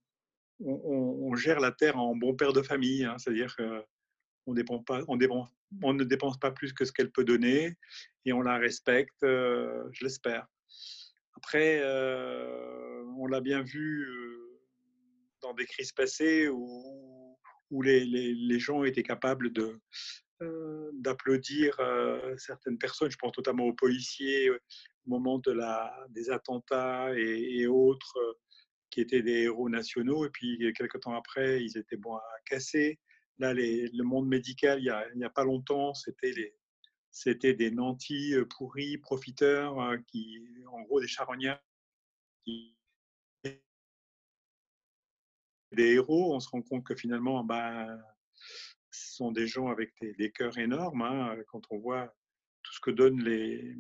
on, 0.59 1.35
gère 1.35 1.59
la 1.59 1.71
terre 1.71 1.97
en 1.97 2.15
bon 2.15 2.35
père 2.35 2.53
de 2.53 2.61
famille, 2.61 3.03
hein, 3.03 3.17
c'est-à-dire 3.17 3.55
qu'on 3.55 3.83
on 4.47 5.93
ne 5.93 6.03
dépense 6.03 6.39
pas 6.39 6.51
plus 6.51 6.73
que 6.73 6.85
ce 6.85 6.91
qu'elle 6.91 7.11
peut 7.11 7.23
donner 7.23 7.75
et 8.25 8.33
on 8.33 8.41
la 8.41 8.57
respecte, 8.57 9.23
euh, 9.23 9.83
je 9.91 10.03
l'espère. 10.03 10.47
Après, 11.35 11.79
euh, 11.81 13.03
on 13.17 13.27
l'a 13.27 13.41
bien 13.41 13.61
vu 13.61 14.07
euh, 14.09 14.59
dans 15.41 15.53
des 15.53 15.65
crises 15.65 15.91
passées 15.91 16.47
où, 16.49 17.37
les, 17.81 18.59
gens 18.59 18.83
étaient 18.83 19.03
capables 19.03 19.51
d'applaudir 20.93 21.77
certaines 22.37 22.77
personnes. 22.77 23.11
Je 23.11 23.17
pense 23.17 23.37
notamment 23.37 23.65
aux 23.65 23.73
policiers 23.73 24.49
au 24.49 24.57
moment 25.05 25.37
de 25.39 25.57
des 26.09 26.29
attentats 26.29 27.11
et 27.13 27.67
autres 27.67 28.37
qui 28.97 29.01
étaient 29.01 29.21
des 29.21 29.43
héros 29.43 29.69
nationaux. 29.69 30.25
Et 30.25 30.31
puis, 30.31 30.73
quelques 30.75 30.99
temps 31.01 31.13
après, 31.13 31.63
ils 31.63 31.77
étaient 31.77 31.97
bons 31.97 32.15
à 32.15 32.23
casser. 32.47 32.97
Là, 33.37 33.53
le 33.53 34.01
monde 34.01 34.27
médical, 34.27 34.79
il 34.79 34.91
n'y 35.15 35.23
a, 35.23 35.29
pas 35.29 35.43
longtemps, 35.43 35.93
c'était 35.93 36.55
c'était 37.11 37.53
des 37.53 37.69
nantis 37.69 38.33
euh, 38.33 38.45
pourris, 38.45 38.97
profiteurs, 38.97 39.79
euh, 39.79 39.97
qui, 40.07 40.39
en 40.71 40.81
gros, 40.81 40.99
des 40.99 41.07
charognards 41.07 41.61
qui 42.43 42.75
des 45.73 45.93
héros, 45.93 46.33
on 46.33 46.39
se 46.39 46.49
rend 46.49 46.61
compte 46.63 46.83
que 46.83 46.95
finalement, 46.95 47.43
bah, 47.43 47.87
ce 48.89 49.15
sont 49.15 49.31
des 49.31 49.45
gens 49.45 49.67
avec 49.67 49.93
des, 50.01 50.31
cœurs 50.31 50.57
énormes. 50.57 51.03
Hein, 51.03 51.37
quand 51.49 51.61
on 51.69 51.77
voit 51.77 52.15
tout 52.63 52.73
ce 52.73 52.79
que 52.79 52.91
donnent 52.91 53.23
les, 53.23 53.75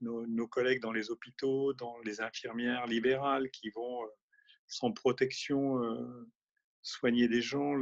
nos, 0.00 0.46
collègues 0.46 0.80
dans 0.80 0.92
les 0.92 1.10
hôpitaux, 1.10 1.72
dans 1.74 1.98
les 2.00 2.20
infirmières 2.20 2.86
libérales 2.86 3.50
qui 3.50 3.70
vont 3.70 4.04
euh, 4.04 4.08
sans 4.66 4.92
protection 4.92 5.82
euh, 5.82 6.28
soigner 6.82 7.28
des 7.28 7.42
gens, 7.42 7.74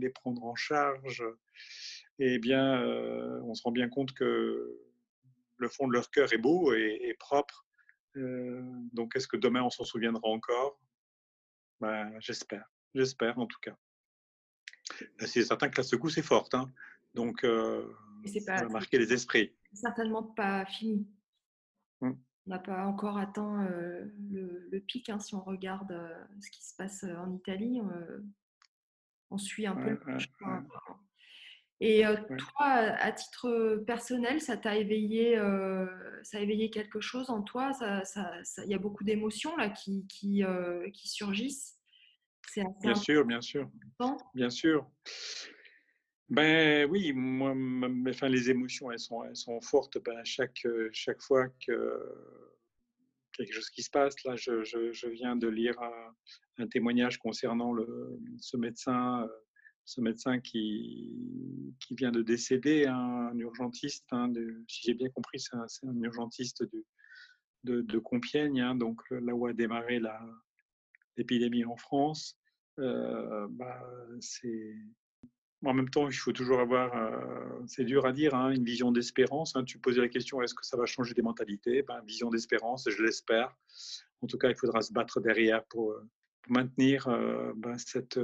les 0.00 0.10
prendre 0.10 0.44
en 0.44 0.54
charge, 0.54 1.24
eh 2.18 2.38
bien, 2.38 2.82
euh, 2.82 3.40
on 3.44 3.54
se 3.54 3.62
rend 3.62 3.72
bien 3.72 3.88
compte 3.88 4.12
que 4.12 4.78
le 5.56 5.68
fond 5.68 5.88
de 5.88 5.92
leur 5.92 6.10
cœur 6.10 6.32
est 6.32 6.38
beau 6.38 6.72
et, 6.74 7.16
propre. 7.18 7.66
donc, 8.14 9.16
est-ce 9.16 9.28
que 9.28 9.36
demain 9.36 9.62
on 9.62 9.70
s'en 9.70 9.84
souviendra 9.84 10.28
encore? 10.28 10.78
Ben, 11.80 12.12
J'espère, 12.20 12.70
j'espère 12.94 13.38
en 13.38 13.46
tout 13.46 13.60
cas. 13.60 13.76
C'est 15.18 15.42
certain 15.42 15.68
que 15.68 15.76
la 15.78 15.84
secousse 15.84 16.18
est 16.18 16.22
forte, 16.22 16.54
hein. 16.54 16.70
donc 17.14 17.40
ça 17.42 18.56
va 18.56 18.68
marquer 18.68 18.98
les 18.98 19.12
esprits. 19.12 19.54
Certainement 19.72 20.22
pas 20.22 20.66
fini. 20.66 21.08
Mmh. 22.02 22.12
On 22.46 22.50
n'a 22.50 22.58
pas 22.58 22.84
encore 22.86 23.18
atteint 23.18 23.68
le, 24.30 24.78
pic. 24.80 25.08
Hein, 25.08 25.20
si 25.20 25.34
on 25.34 25.42
regarde 25.42 25.96
ce 26.40 26.50
qui 26.50 26.64
se 26.64 26.74
passe 26.76 27.04
en 27.04 27.32
Italie, 27.32 27.80
on 29.30 29.38
suit 29.38 29.66
un 29.66 29.76
peu 29.76 29.90
le 29.90 30.18
Et 31.80 32.02
toi, 32.26 32.66
à 32.66 33.12
titre 33.12 33.84
personnel, 33.86 34.40
ça 34.40 34.56
t'a 34.56 34.76
éveillé, 34.76 35.36
ça 36.24 36.38
a 36.38 36.40
éveillé 36.40 36.70
quelque 36.70 37.00
chose 37.00 37.30
en 37.30 37.42
toi? 37.42 37.70
Il 37.80 38.06
ça, 38.06 38.66
y 38.66 38.74
a 38.74 38.78
beaucoup 38.78 39.04
d'émotions 39.04 39.56
là 39.56 39.70
qui, 39.70 40.04
qui, 40.08 40.42
qui 40.92 41.08
surgissent? 41.08 41.78
Bien 42.82 42.94
sûr, 42.94 43.24
bien 43.24 43.40
sûr, 43.40 43.70
bien 44.34 44.50
sûr. 44.50 44.86
Ben 46.32 46.88
oui, 46.90 47.12
moi, 47.12 47.54
enfin, 48.08 48.30
les 48.30 48.48
émotions, 48.48 48.90
elles 48.90 48.98
sont, 48.98 49.22
elles 49.22 49.36
sont 49.36 49.60
fortes 49.60 50.02
ben, 50.02 50.24
chaque, 50.24 50.66
chaque 50.90 51.20
fois 51.20 51.46
que 51.66 52.10
quelque 53.34 53.52
chose 53.52 53.68
qui 53.68 53.82
se 53.82 53.90
passe. 53.90 54.14
Là, 54.24 54.34
je, 54.36 54.64
je, 54.64 55.08
viens 55.08 55.36
de 55.36 55.46
lire 55.46 55.78
un, 56.58 56.66
témoignage 56.68 57.18
concernant 57.18 57.74
le, 57.74 58.18
ce 58.38 58.56
médecin, 58.56 59.28
ce 59.84 60.00
médecin 60.00 60.40
qui, 60.40 61.12
qui 61.80 61.94
vient 61.96 62.12
de 62.12 62.22
décéder, 62.22 62.86
hein, 62.86 63.28
un 63.30 63.38
urgentiste. 63.38 64.06
Hein, 64.10 64.32
si 64.68 64.84
j'ai 64.86 64.94
bien 64.94 65.10
compris, 65.10 65.38
c'est 65.38 65.54
un, 65.54 66.00
urgentiste 66.00 66.64
de, 67.64 67.82
de 67.82 67.98
Compiègne, 67.98 68.62
hein, 68.62 68.74
donc 68.74 69.02
là 69.10 69.34
où 69.34 69.46
a 69.46 69.52
démarré 69.52 70.00
l'épidémie 71.18 71.66
en 71.66 71.76
France. 71.76 72.38
Euh, 72.78 73.46
bah, 73.50 73.86
c'est 74.20 74.74
en 75.64 75.74
même 75.74 75.88
temps, 75.88 76.08
il 76.08 76.14
faut 76.14 76.32
toujours 76.32 76.60
avoir, 76.60 76.96
euh, 76.96 77.64
c'est 77.66 77.84
dur 77.84 78.06
à 78.06 78.12
dire, 78.12 78.34
hein, 78.34 78.50
une 78.50 78.64
vision 78.64 78.90
d'espérance. 78.90 79.54
Hein. 79.56 79.64
Tu 79.64 79.78
posais 79.78 80.00
la 80.00 80.08
question, 80.08 80.42
est-ce 80.42 80.54
que 80.54 80.66
ça 80.66 80.76
va 80.76 80.86
changer 80.86 81.14
des 81.14 81.22
mentalités? 81.22 81.82
Ben, 81.82 82.02
Vision 82.06 82.30
d'espérance, 82.30 82.88
je 82.88 83.02
l'espère. 83.02 83.56
En 84.22 84.26
tout 84.26 84.38
cas, 84.38 84.48
il 84.48 84.56
faudra 84.56 84.82
se 84.82 84.92
battre 84.92 85.20
derrière 85.20 85.64
pour, 85.64 85.92
euh, 85.92 86.02
maintenir 86.48 87.06
euh, 87.08 87.52
ben, 87.56 87.78
cette, 87.78 88.18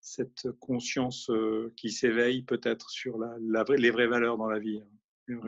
cette 0.00 0.48
conscience 0.60 1.30
qui 1.76 1.90
s'éveille 1.90 2.42
peut-être 2.42 2.90
sur 2.90 3.18
les 3.18 3.90
vraies 3.90 4.06
valeurs 4.06 4.38
dans 4.38 4.48
la 4.48 4.60
vie. 4.60 4.80
Hein, 5.28 5.40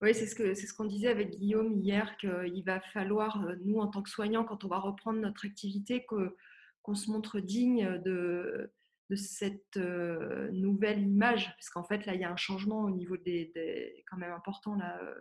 oui, 0.00 0.14
c'est 0.14 0.26
ce 0.26 0.34
qu'on 0.34 0.54
ce 0.54 0.72
qu'on 0.72 0.86
disait 0.86 1.08
avec 1.08 1.30
Guillaume 1.30 1.74
hier, 1.74 2.16
qu'il 2.16 2.62
va 2.64 2.80
falloir, 2.80 3.46
nous, 3.64 3.78
en 3.78 3.88
tant 3.88 4.02
que 4.02 4.08
soignants, 4.08 4.44
quand 4.44 4.64
on 4.64 4.68
va 4.68 4.78
reprendre 4.78 5.20
notre 5.20 5.44
activité, 5.44 6.06
qu'on 6.06 6.94
se 6.94 7.10
montre 7.10 7.38
digne 7.38 8.00
de 8.02 8.72
de 9.12 9.16
cette 9.16 9.76
euh, 9.76 10.50
nouvelle 10.52 11.02
image, 11.02 11.44
parce 11.44 11.68
qu'en 11.68 11.84
fait, 11.84 12.06
là, 12.06 12.14
il 12.14 12.20
y 12.22 12.24
a 12.24 12.32
un 12.32 12.36
changement 12.36 12.80
au 12.84 12.90
niveau 12.90 13.18
des, 13.18 14.02
quand 14.10 14.16
même 14.16 14.32
important, 14.32 14.74
là, 14.74 14.98
euh, 15.02 15.14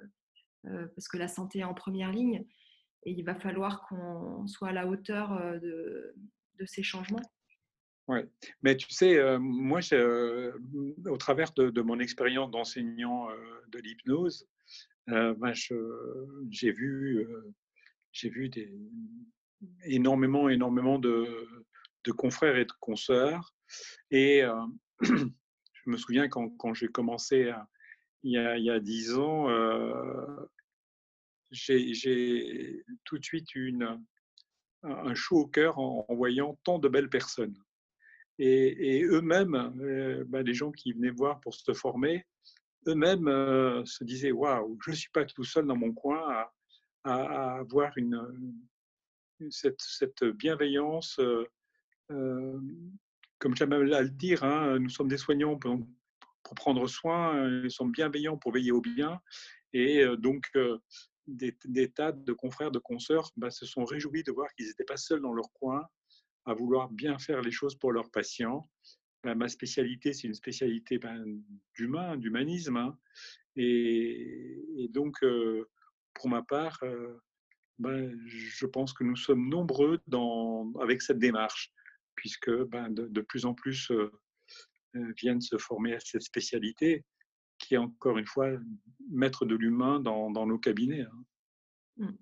euh, 0.67 0.87
parce 0.95 1.09
que 1.09 1.17
la 1.17 1.27
santé 1.27 1.59
est 1.59 1.65
en 1.65 1.73
première 1.73 2.09
ligne, 2.09 2.45
et 3.03 3.11
il 3.11 3.23
va 3.23 3.35
falloir 3.35 3.85
qu'on 3.87 4.47
soit 4.47 4.69
à 4.69 4.71
la 4.71 4.87
hauteur 4.87 5.59
de, 5.59 6.15
ces 6.65 6.83
changements. 6.83 7.23
Oui, 8.07 8.19
mais 8.61 8.77
tu 8.77 8.89
sais, 8.91 9.19
moi, 9.39 9.79
au 11.07 11.17
travers 11.17 11.51
de, 11.53 11.81
mon 11.81 11.99
expérience 11.99 12.51
d'enseignant 12.51 13.29
de 13.69 13.79
l'hypnose, 13.79 14.47
ben, 15.07 15.53
j'ai 16.51 16.71
vu, 16.71 17.27
vu 18.13 18.49
des, 18.49 18.71
énormément, 19.85 20.49
énormément 20.49 20.99
de, 20.99 21.47
de 22.03 22.11
confrères 22.11 22.57
et 22.57 22.65
de 22.65 22.73
consoeurs 22.79 23.55
et 24.11 24.43
je 25.01 25.89
me 25.89 25.97
souviens 25.97 26.27
quand, 26.27 26.49
quand 26.57 26.73
j'ai 26.73 26.87
commencé 26.87 27.51
il, 28.23 28.31
y 28.31 28.37
a, 28.37 28.57
il 28.57 28.63
y 28.63 28.69
a 28.69 28.79
10 28.79 29.13
ans, 29.15 29.49
euh, 29.49 30.45
j'ai 31.51 32.83
tout 33.03 33.17
de 33.17 33.23
suite 33.23 33.55
une, 33.55 34.03
un 34.83 35.15
chaud 35.15 35.39
au 35.39 35.47
cœur 35.47 35.79
en, 35.79 36.05
voyant 36.09 36.59
tant 36.63 36.79
de 36.79 36.87
belles 36.87 37.09
personnes. 37.09 37.57
Et, 38.39 39.03
eux-mêmes, 39.03 39.55
euh, 39.81 40.23
les 40.43 40.53
gens 40.53 40.71
qui 40.71 40.93
venaient 40.93 41.11
voir 41.11 41.39
pour 41.41 41.53
se 41.53 41.73
former, 41.73 42.25
eux-mêmes 42.87 43.85
se 43.85 44.03
disaient 44.03 44.31
Waouh, 44.31 44.79
je 44.83 44.91
ne 44.91 44.95
suis 44.95 45.11
pas 45.11 45.25
tout 45.25 45.43
seul 45.43 45.67
dans 45.67 45.75
mon 45.75 45.93
coin 45.93 46.27
à, 46.29 46.51
à, 47.03 47.57
avoir 47.59 47.95
une, 47.97 48.59
cette, 49.49 49.81
cette, 49.81 50.23
bienveillance 50.23 51.19
comme 53.41 53.55
j'aime 53.55 53.73
à 53.73 53.79
le 53.79 54.09
dire, 54.09 54.43
hein, 54.43 54.77
nous 54.77 54.89
sommes 54.89 55.07
des 55.07 55.17
soignants 55.17 55.57
pour, 55.57 55.75
prendre 56.55 56.87
soin, 56.87 57.49
nous 57.49 57.69
sommes 57.69 57.91
bienveillants 57.91 58.37
pour 58.37 58.51
veiller 58.51 58.71
au 58.71 58.81
bien. 58.81 59.19
Et 59.73 60.03
euh, 60.03 60.15
donc, 60.15 60.47
euh, 60.55 60.77
des, 61.27 61.55
tas 61.91 62.11
de 62.11 62.33
confrères, 62.33 62.71
de 62.71 62.79
consoeurs 62.79 63.31
bah, 63.37 63.49
se 63.49 63.65
sont 63.65 63.83
réjouis 63.83 64.23
de 64.23 64.31
voir 64.31 64.53
qu'ils 64.53 64.67
n'étaient 64.67 64.83
pas 64.83 64.97
seuls 64.97 65.21
dans 65.21 65.33
leur 65.33 65.51
coin 65.53 65.83
à 66.45 66.53
vouloir 66.53 66.89
bien 66.89 67.17
faire 67.19 67.41
les 67.41 67.51
choses 67.51 67.75
pour 67.75 67.91
leurs 67.91 68.11
patients. 68.11 68.69
Bah, 69.23 69.33
ma 69.33 69.47
spécialité, 69.47 70.13
c'est 70.13 70.27
une 70.27 70.35
spécialité 70.35 70.99
ben, 70.99 71.25
d'humain, 71.73 72.17
d'humanisme. 72.17 72.77
Hein. 72.77 72.97
Et, 73.55 74.87
donc, 74.89 75.23
euh, 75.23 75.67
pour 76.13 76.29
ma 76.29 76.43
part, 76.43 76.79
ben, 77.79 78.19
je 78.25 78.65
pense 78.67 78.93
que 78.93 79.03
nous 79.03 79.15
sommes 79.15 79.49
nombreux 79.49 79.99
avec 80.79 81.01
cette 81.01 81.19
démarche 81.19 81.71
puisque 82.21 82.51
ben, 82.67 82.91
de, 82.91 83.21
plus 83.21 83.45
en 83.45 83.55
plus 83.55 83.89
euh, 83.89 84.11
euh, 84.95 85.11
viennent 85.17 85.41
se 85.41 85.57
former 85.57 85.95
à 85.95 85.99
cette 85.99 86.21
spécialité 86.21 87.03
qui 87.57 87.73
est 87.73 87.77
encore 87.77 88.19
une 88.19 88.27
fois 88.27 88.47
mettre 89.09 89.43
de 89.43 89.55
l'humain 89.55 89.99
dans, 89.99 90.29
nos 90.29 90.59
cabinets. 90.59 91.01
Hein. 91.01 91.23
Mmh. 91.97 92.17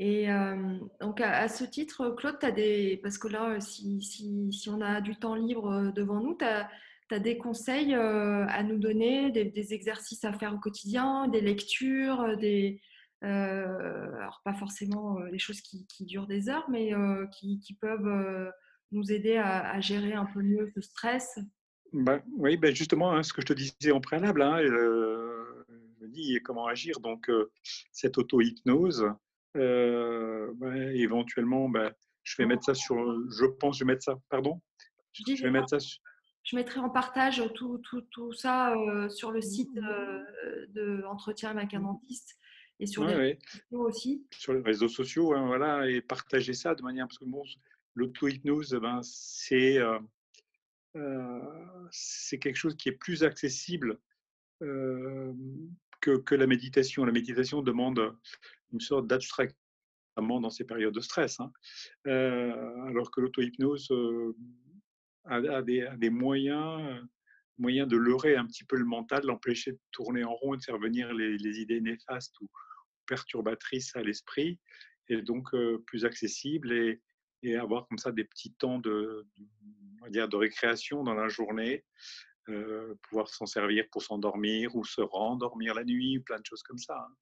Et 0.00 0.32
euh, 0.32 0.78
donc 1.02 1.20
à, 1.20 1.46
ce 1.48 1.64
titre, 1.64 2.08
Claude, 2.16 2.38
as 2.40 2.52
des... 2.52 2.98
parce 3.02 3.18
que 3.18 3.28
là, 3.28 3.60
si, 3.60 4.00
si, 4.00 4.50
si, 4.50 4.70
on 4.70 4.80
a 4.80 5.02
du 5.02 5.16
temps 5.16 5.34
libre 5.34 5.92
devant 5.94 6.20
nous, 6.20 6.34
tu 6.38 6.44
as, 6.46 7.18
des 7.18 7.36
conseils 7.36 7.94
à 7.94 8.62
nous 8.62 8.78
donner, 8.78 9.30
des, 9.30 9.74
exercices 9.74 10.24
à 10.24 10.32
faire 10.32 10.54
au 10.54 10.58
quotidien, 10.58 11.28
des 11.28 11.42
lectures, 11.42 12.36
des, 12.38 12.80
alors 13.22 14.40
pas 14.44 14.54
forcément 14.54 15.18
euh, 15.18 15.30
des 15.30 15.38
choses 15.38 15.60
qui, 15.60 15.86
durent 16.00 16.26
des 16.26 16.48
heures, 16.48 16.68
mais 16.70 16.94
euh, 16.94 17.26
qui, 17.38 17.76
peuvent 17.80 18.52
nous 18.92 19.12
aider 19.12 19.36
à, 19.36 19.80
gérer 19.80 20.12
un 20.12 20.26
peu 20.26 20.42
mieux 20.42 20.70
ce 20.74 20.80
stress. 20.80 21.38
Bah, 21.92 22.20
oui, 22.36 22.56
ben 22.56 22.74
justement, 22.74 23.12
hein, 23.12 23.22
ce 23.22 23.32
que 23.32 23.40
je 23.40 23.46
te 23.46 23.52
disais 23.54 23.92
en 23.92 24.00
préalable, 24.00 24.42
hein, 24.42 24.58
je 24.62 26.04
me 26.04 26.08
dis 26.08 26.38
comment 26.44 26.66
agir? 26.66 27.00
Donc, 27.00 27.30
cette 27.92 28.18
auto-hypnose, 28.18 29.06
ben, 29.54 30.92
éventuellement, 30.94 31.68
ben, 31.68 31.92
je 32.24 32.36
vais 32.36 32.46
mettre 32.46 32.64
ça 32.64 32.74
sur. 32.74 32.96
Je 33.30 33.46
pense, 33.46 33.78
je 33.78 33.84
vais 33.84 33.92
mettre 33.92 34.04
ça. 34.04 34.18
Pardon? 34.28 34.60
Je, 35.14 35.42
vais 35.42 35.50
mettre 35.50 35.70
ça 35.70 35.78
Je 36.44 36.56
mettrai 36.56 36.80
en 36.80 36.90
partage 36.90 37.42
tout, 37.54 37.78
tout, 37.78 38.02
tout 38.10 38.32
ça 38.32 38.74
sur 39.08 39.30
le 39.30 39.40
site 39.40 39.74
de 39.74 41.04
Entretien 41.06 41.50
avec 41.50 41.72
un 41.72 41.80
dentiste 41.80 42.38
et 42.80 42.86
sur 42.86 43.04
les 43.04 43.14
réseaux 43.14 43.38
sociaux 43.50 43.80
aussi. 43.80 44.26
Sur 44.32 44.52
les 44.52 44.60
réseaux 44.60 44.88
sociaux, 44.88 45.34
hein, 45.34 45.46
voilà, 45.46 45.88
et 45.88 46.00
partager 46.00 46.54
ça 46.54 46.74
de 46.74 46.82
manière 46.82 47.06
parce 47.06 47.18
que 47.18 47.24
bon, 47.24 47.42
l'auto-hypnose, 47.94 48.74
ben, 48.80 49.00
c'est 49.02 49.78
euh, 49.78 49.98
euh, 50.96 51.88
c'est 51.90 52.38
quelque 52.38 52.56
chose 52.56 52.76
qui 52.76 52.88
est 52.88 52.92
plus 52.92 53.24
accessible 53.24 53.98
euh, 54.62 55.32
que, 56.00 56.18
que, 56.18 56.34
la 56.34 56.46
méditation. 56.46 57.04
La 57.04 57.12
méditation 57.12 57.62
demande 57.62 58.16
une 58.72 58.80
sorte 58.80 59.06
d'abstraction 59.06 59.56
dans 60.16 60.50
ces 60.50 60.64
périodes 60.64 60.94
de 60.94 61.00
stress, 61.00 61.38
hein. 61.38 61.52
alors 62.04 63.12
que 63.12 63.20
l'auto-hypnose 63.20 63.92
a, 65.26 65.36
a, 65.36 65.62
des, 65.62 65.82
a, 65.82 65.96
des, 65.96 66.10
moyens 66.10 67.06
moyens 67.58 67.88
de 67.88 67.96
leurrer 67.96 68.36
un 68.36 68.46
petit 68.46 68.64
peu 68.64 68.76
le 68.76 68.84
mental, 68.84 69.24
l'empêcher 69.24 69.72
de 69.72 69.80
tourner 69.90 70.24
en 70.24 70.34
rond 70.34 70.54
et 70.54 70.58
de 70.58 70.62
faire 70.62 70.78
venir 70.78 71.12
les, 71.12 71.60
idées 71.60 71.80
néfastes 71.80 72.40
ou, 72.40 72.48
perturbatrice 73.06 73.96
à 73.96 74.02
l'esprit 74.02 74.58
et 75.08 75.22
donc 75.22 75.48
plus 75.86 76.04
accessible 76.04 76.72
et, 76.72 77.00
et, 77.42 77.56
avoir 77.56 77.88
comme 77.88 77.96
ça 77.96 78.12
des 78.12 78.24
petits 78.24 78.52
temps 78.52 78.78
de, 78.78 79.26
dire, 80.10 80.28
de 80.28 80.36
récréation 80.36 81.02
dans 81.04 81.14
la 81.14 81.28
journée, 81.28 81.86
pouvoir 83.02 83.28
s'en 83.28 83.46
servir 83.46 83.86
pour 83.90 84.02
s'endormir 84.02 84.76
ou 84.76 84.84
se 84.84 85.00
rendormir 85.00 85.74
la 85.74 85.84
nuit, 85.84 86.20
plein 86.20 86.38
de 86.38 86.44
choses 86.44 86.62
comme 86.62 86.76
ça. 86.76 86.98
Hein. 86.98 87.14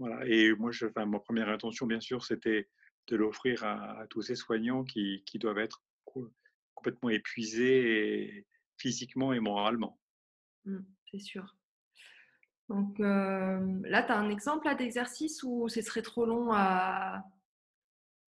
Voilà. 0.00 0.26
Et 0.26 0.52
moi, 0.54 0.70
je, 0.70 0.86
enfin, 0.86 1.04
ma 1.04 1.20
première 1.20 1.50
intention, 1.50 1.86
bien 1.86 2.00
sûr, 2.00 2.24
c'était 2.24 2.68
de 3.08 3.16
l'offrir 3.16 3.64
à, 3.64 4.06
tous 4.08 4.22
ces 4.22 4.34
soignants 4.34 4.82
qui, 4.82 5.22
qui 5.26 5.38
doivent 5.38 5.58
être 5.58 5.82
complètement 6.74 7.10
épuisés 7.10 8.46
physiquement 8.80 9.32
et 9.32 9.40
moralement. 9.40 9.98
Mmh, 10.64 10.78
c'est 11.10 11.20
sûr. 11.20 11.56
Donc 12.68 12.98
là, 13.00 14.02
tu 14.02 14.12
as 14.12 14.16
un 14.16 14.30
exemple 14.30 14.74
d'exercice 14.76 15.42
où 15.42 15.68
ce 15.68 15.82
serait 15.82 16.02
trop 16.02 16.24
long 16.24 16.52
à. 16.52 17.24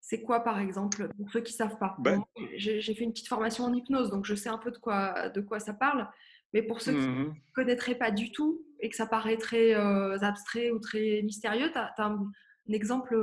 C'est 0.00 0.23
quoi, 0.23 0.40
par 0.40 0.59
exemple, 0.59 1.09
pour 1.16 1.30
ceux 1.30 1.42
qui 1.42 1.52
ne 1.52 1.59
savent 1.59 1.78
pas? 1.78 1.95
Ben 2.00 2.25
J'ai 2.57 2.80
fait 2.83 3.04
une 3.04 3.12
petite 3.12 3.28
formation 3.28 3.64
en 3.64 3.73
hypnose, 3.73 4.11
donc 4.11 4.25
je 4.25 4.35
sais 4.35 4.49
un 4.49 4.59
peu 4.59 4.71
de 4.71 4.78
quoi, 4.78 5.28
de 5.28 5.40
quoi 5.40 5.61
ça 5.61 5.75
parle. 5.75 6.09
Mais 6.52 6.62
pour 6.62 6.80
ceux 6.80 6.92
qui 6.92 7.07
ne 7.07 7.25
mmh 7.25 7.35
connaîtraient 7.52 7.95
pas 7.95 8.11
du 8.11 8.33
tout 8.33 8.64
et 8.80 8.88
que 8.88 8.97
ça 8.97 9.07
paraît 9.07 9.37
très 9.37 9.75
abstrait 9.75 10.71
ou 10.71 10.78
très 10.78 11.21
mystérieux, 11.23 11.71
tu 11.71 11.78
as, 11.78 11.92
un, 11.99 12.33
exemple 12.71 13.14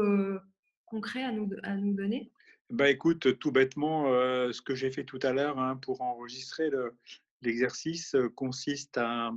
concret 0.86 1.24
à 1.24 1.32
nous, 1.32 1.50
à 1.64 1.76
nous 1.76 1.96
donner? 1.96 2.32
Bah 2.70 2.90
écoute, 2.90 3.40
tout 3.40 3.52
bêtement, 3.52 4.08
ce 4.52 4.62
que 4.62 4.76
j'ai 4.76 4.92
fait 4.92 5.06
tout 5.06 5.20
à 5.24 5.32
l'heure 5.32 5.58
hein, 5.58 5.78
pour 5.78 6.02
enregistrer 6.02 6.70
l'exercice 7.42 8.16
consiste 8.36 8.98
à, 8.98 9.32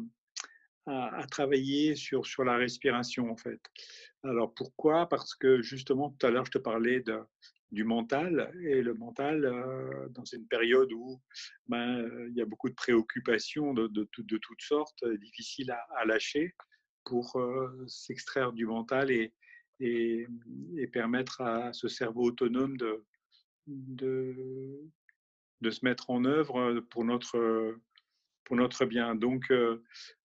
travailler 1.31 1.95
sur, 1.95 2.27
sur 2.27 2.43
la 2.43 2.57
respiration 2.57 3.31
en 3.31 3.37
fait. 3.37 3.61
Alors 4.25 4.53
pourquoi? 4.53 5.09
Parce 5.09 5.37
que 5.37 5.63
justement 5.63 6.11
tout 6.11 6.27
à 6.27 6.31
l'heure 6.31 6.45
je 6.45 6.51
te 6.51 6.59
parlais 6.59 7.05
du 7.71 7.85
mental 7.85 8.53
et 8.65 8.83
le 8.83 8.95
mental 8.95 9.43
dans 10.11 10.25
une 10.25 10.49
période 10.49 10.93
où 10.93 11.21
ben, 11.69 12.11
il 12.31 12.35
y 12.35 12.43
a 12.43 12.47
beaucoup 12.47 12.69
de 12.69 12.75
préoccupations 12.75 13.75
de, 13.75 13.87
de, 13.87 14.39
toutes 14.39 14.63
sortes, 14.63 15.05
difficiles 15.21 15.71
à, 15.71 16.05
lâcher 16.05 16.57
pour 17.05 17.41
s'extraire 17.87 18.53
du 18.53 18.67
mental 18.67 19.13
et, 19.13 19.33
et, 19.79 20.27
permettre 20.93 21.41
à 21.41 21.73
ce 21.73 21.87
cerveau 21.87 22.25
autonome 22.25 22.77
de, 22.77 23.05
de, 23.67 24.81
se 25.63 25.85
mettre 25.85 26.11
en 26.11 26.25
œuvre 26.25 26.81
pour 26.91 27.05
notre, 27.05 27.79
pour 28.45 28.57
notre 28.57 28.85
bien. 28.85 29.15
Donc, 29.15 29.53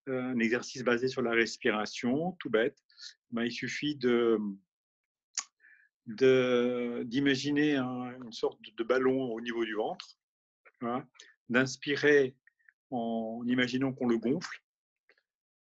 un 0.08 0.40
exercice 0.40 0.84
basé 0.84 1.08
sur 1.08 1.22
la 1.22 1.32
respiration, 1.32 2.34
tout 2.40 2.50
bête, 2.50 2.78
ben, 3.32 3.44
il 3.44 3.52
suffit 3.52 3.96
de 3.96 4.40
d'imaginer 6.08 7.78
une 7.78 8.32
sorte 8.32 8.60
de 8.62 8.84
ballon 8.84 9.34
au 9.34 9.42
niveau 9.42 9.66
du 9.66 9.74
ventre, 9.74 10.20
hein, 10.82 11.04
d'inspirer 11.50 12.36
en 12.92 13.42
imaginant 13.48 13.92
qu'on 13.92 14.08
le 14.08 14.20
gonfle, 14.20 14.62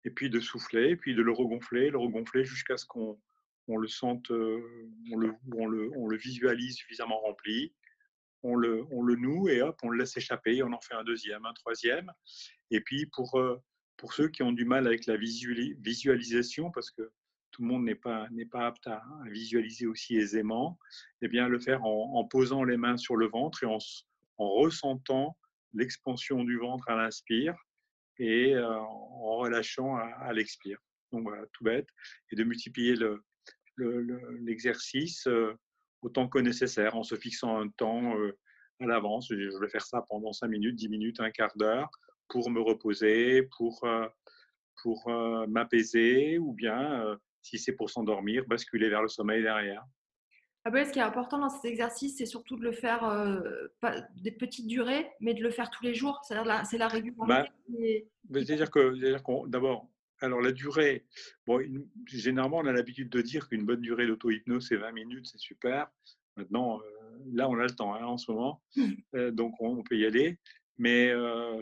et 0.04 0.10
puis 0.10 0.28
de 0.28 0.40
souffler, 0.40 0.90
et 0.90 0.96
puis 0.96 1.14
de 1.14 1.22
le 1.22 1.32
regonfler, 1.32 1.88
le 1.88 1.98
regonfler 1.98 2.44
jusqu'à 2.44 2.76
ce 2.76 2.84
qu'on 2.84 3.18
on 3.68 3.76
le 3.76 3.88
sente, 3.88 4.30
on 4.30 5.16
le, 5.16 5.34
on, 5.56 5.66
le, 5.66 5.90
on 5.96 6.06
le 6.06 6.16
visualise 6.16 6.76
suffisamment 6.76 7.20
rempli, 7.20 7.72
on 8.42 8.56
le, 8.56 8.84
on 8.90 9.02
le 9.02 9.16
noue 9.16 9.48
et 9.48 9.62
hop, 9.62 9.78
on 9.82 9.88
le 9.88 9.98
laisse 9.98 10.16
échapper, 10.16 10.62
on 10.62 10.72
en 10.72 10.80
fait 10.80 10.94
un 10.94 11.04
deuxième, 11.04 11.44
un 11.46 11.54
troisième. 11.54 12.12
Et 12.70 12.80
puis 12.80 13.06
pour, 13.06 13.38
pour 13.96 14.12
ceux 14.12 14.28
qui 14.28 14.42
ont 14.42 14.52
du 14.52 14.64
mal 14.64 14.86
avec 14.86 15.06
la 15.06 15.16
visualisation, 15.16 16.70
parce 16.70 16.90
que 16.90 17.10
tout 17.54 17.62
le 17.62 17.68
monde 17.68 17.84
n'est 17.84 17.94
pas, 17.94 18.26
pas 18.50 18.66
apte 18.66 18.86
à, 18.88 19.02
visualiser 19.26 19.86
aussi 19.86 20.16
aisément, 20.16 20.78
eh 21.22 21.28
bien 21.28 21.48
le 21.48 21.60
faire 21.60 21.84
en, 21.84 22.24
posant 22.24 22.64
les 22.64 22.76
mains 22.76 22.96
sur 22.96 23.16
le 23.16 23.28
ventre 23.28 23.62
et 23.62 23.66
en, 23.66 23.78
en 24.38 24.48
ressentant 24.50 25.36
l'expansion 25.72 26.42
du 26.42 26.58
ventre 26.58 26.88
à 26.88 26.96
l'inspire 26.96 27.54
et 28.18 28.54
euh, 28.54 28.78
en 28.78 29.36
relâchant 29.36 29.96
à, 29.96 30.32
l'expire. 30.32 30.78
Donc 31.12 31.22
voilà, 31.22 31.44
tout 31.52 31.62
bête. 31.62 31.88
Et 32.32 32.36
de 32.36 32.42
multiplier 32.42 32.96
l'exercice 33.76 35.26
le, 35.26 35.32
euh, 35.32 35.54
autant 36.02 36.28
que 36.28 36.38
nécessaire 36.38 36.96
en 36.96 37.02
se 37.02 37.16
fixant 37.16 37.58
un 37.60 37.68
temps 37.68 38.16
euh, 38.18 38.36
à 38.80 38.86
l'avance. 38.86 39.28
Je 39.30 39.60
vais 39.60 39.68
faire 39.68 39.86
ça 39.86 40.04
pendant 40.08 40.32
5 40.32 40.48
minutes, 40.48 40.76
10 40.76 40.88
minutes, 40.88 41.20
un 41.20 41.30
quart 41.30 41.56
d'heure 41.56 41.90
pour 42.28 42.50
me 42.50 42.60
reposer, 42.60 43.48
pour, 43.56 43.86
pour 44.82 45.10
m'apaiser 45.46 46.38
ou 46.38 46.54
bien 46.54 47.18
si 47.42 47.58
c'est 47.58 47.72
pour 47.72 47.90
s'endormir, 47.90 48.44
basculer 48.46 48.88
vers 48.88 49.02
le 49.02 49.08
sommeil 49.08 49.42
derrière. 49.42 49.84
Ah 50.66 50.84
ce 50.84 50.92
qui 50.92 50.98
est 50.98 51.02
important 51.02 51.38
dans 51.38 51.50
cet 51.50 51.66
exercice, 51.66 52.16
c'est 52.16 52.24
surtout 52.24 52.56
de 52.56 52.62
le 52.62 52.72
faire 52.72 53.04
euh, 53.04 53.68
pas 53.80 54.00
des 54.16 54.32
petites 54.32 54.66
durées, 54.66 55.10
mais 55.20 55.34
de 55.34 55.42
le 55.42 55.50
faire 55.50 55.68
tous 55.68 55.84
les 55.84 55.94
jours. 55.94 56.22
C'est-à-dire 56.24 56.46
la, 56.46 56.64
c'est 56.64 56.78
la 56.78 56.88
régularité. 56.88 57.50
Bah, 58.24 58.40
c'est-à-dire 58.42 58.70
que, 58.70 59.46
d'abord, 59.46 59.90
alors 60.20 60.40
la 60.40 60.52
durée, 60.52 61.04
bon, 61.46 61.60
généralement 62.06 62.58
on 62.58 62.66
a 62.66 62.72
l'habitude 62.72 63.08
de 63.10 63.20
dire 63.20 63.48
qu'une 63.48 63.64
bonne 63.64 63.80
durée 63.80 64.06
d'auto-hypnose 64.06 64.68
c'est 64.68 64.76
20 64.76 64.92
minutes, 64.92 65.26
c'est 65.26 65.40
super. 65.40 65.88
Maintenant, 66.36 66.80
euh, 66.80 67.18
là 67.32 67.48
on 67.48 67.58
a 67.58 67.64
le 67.64 67.74
temps 67.74 67.94
hein, 67.94 68.04
en 68.04 68.18
ce 68.18 68.30
moment, 68.30 68.62
euh, 69.14 69.30
donc 69.30 69.54
on, 69.60 69.82
peut 69.82 69.96
y 69.96 70.06
aller, 70.06 70.38
mais 70.78 71.12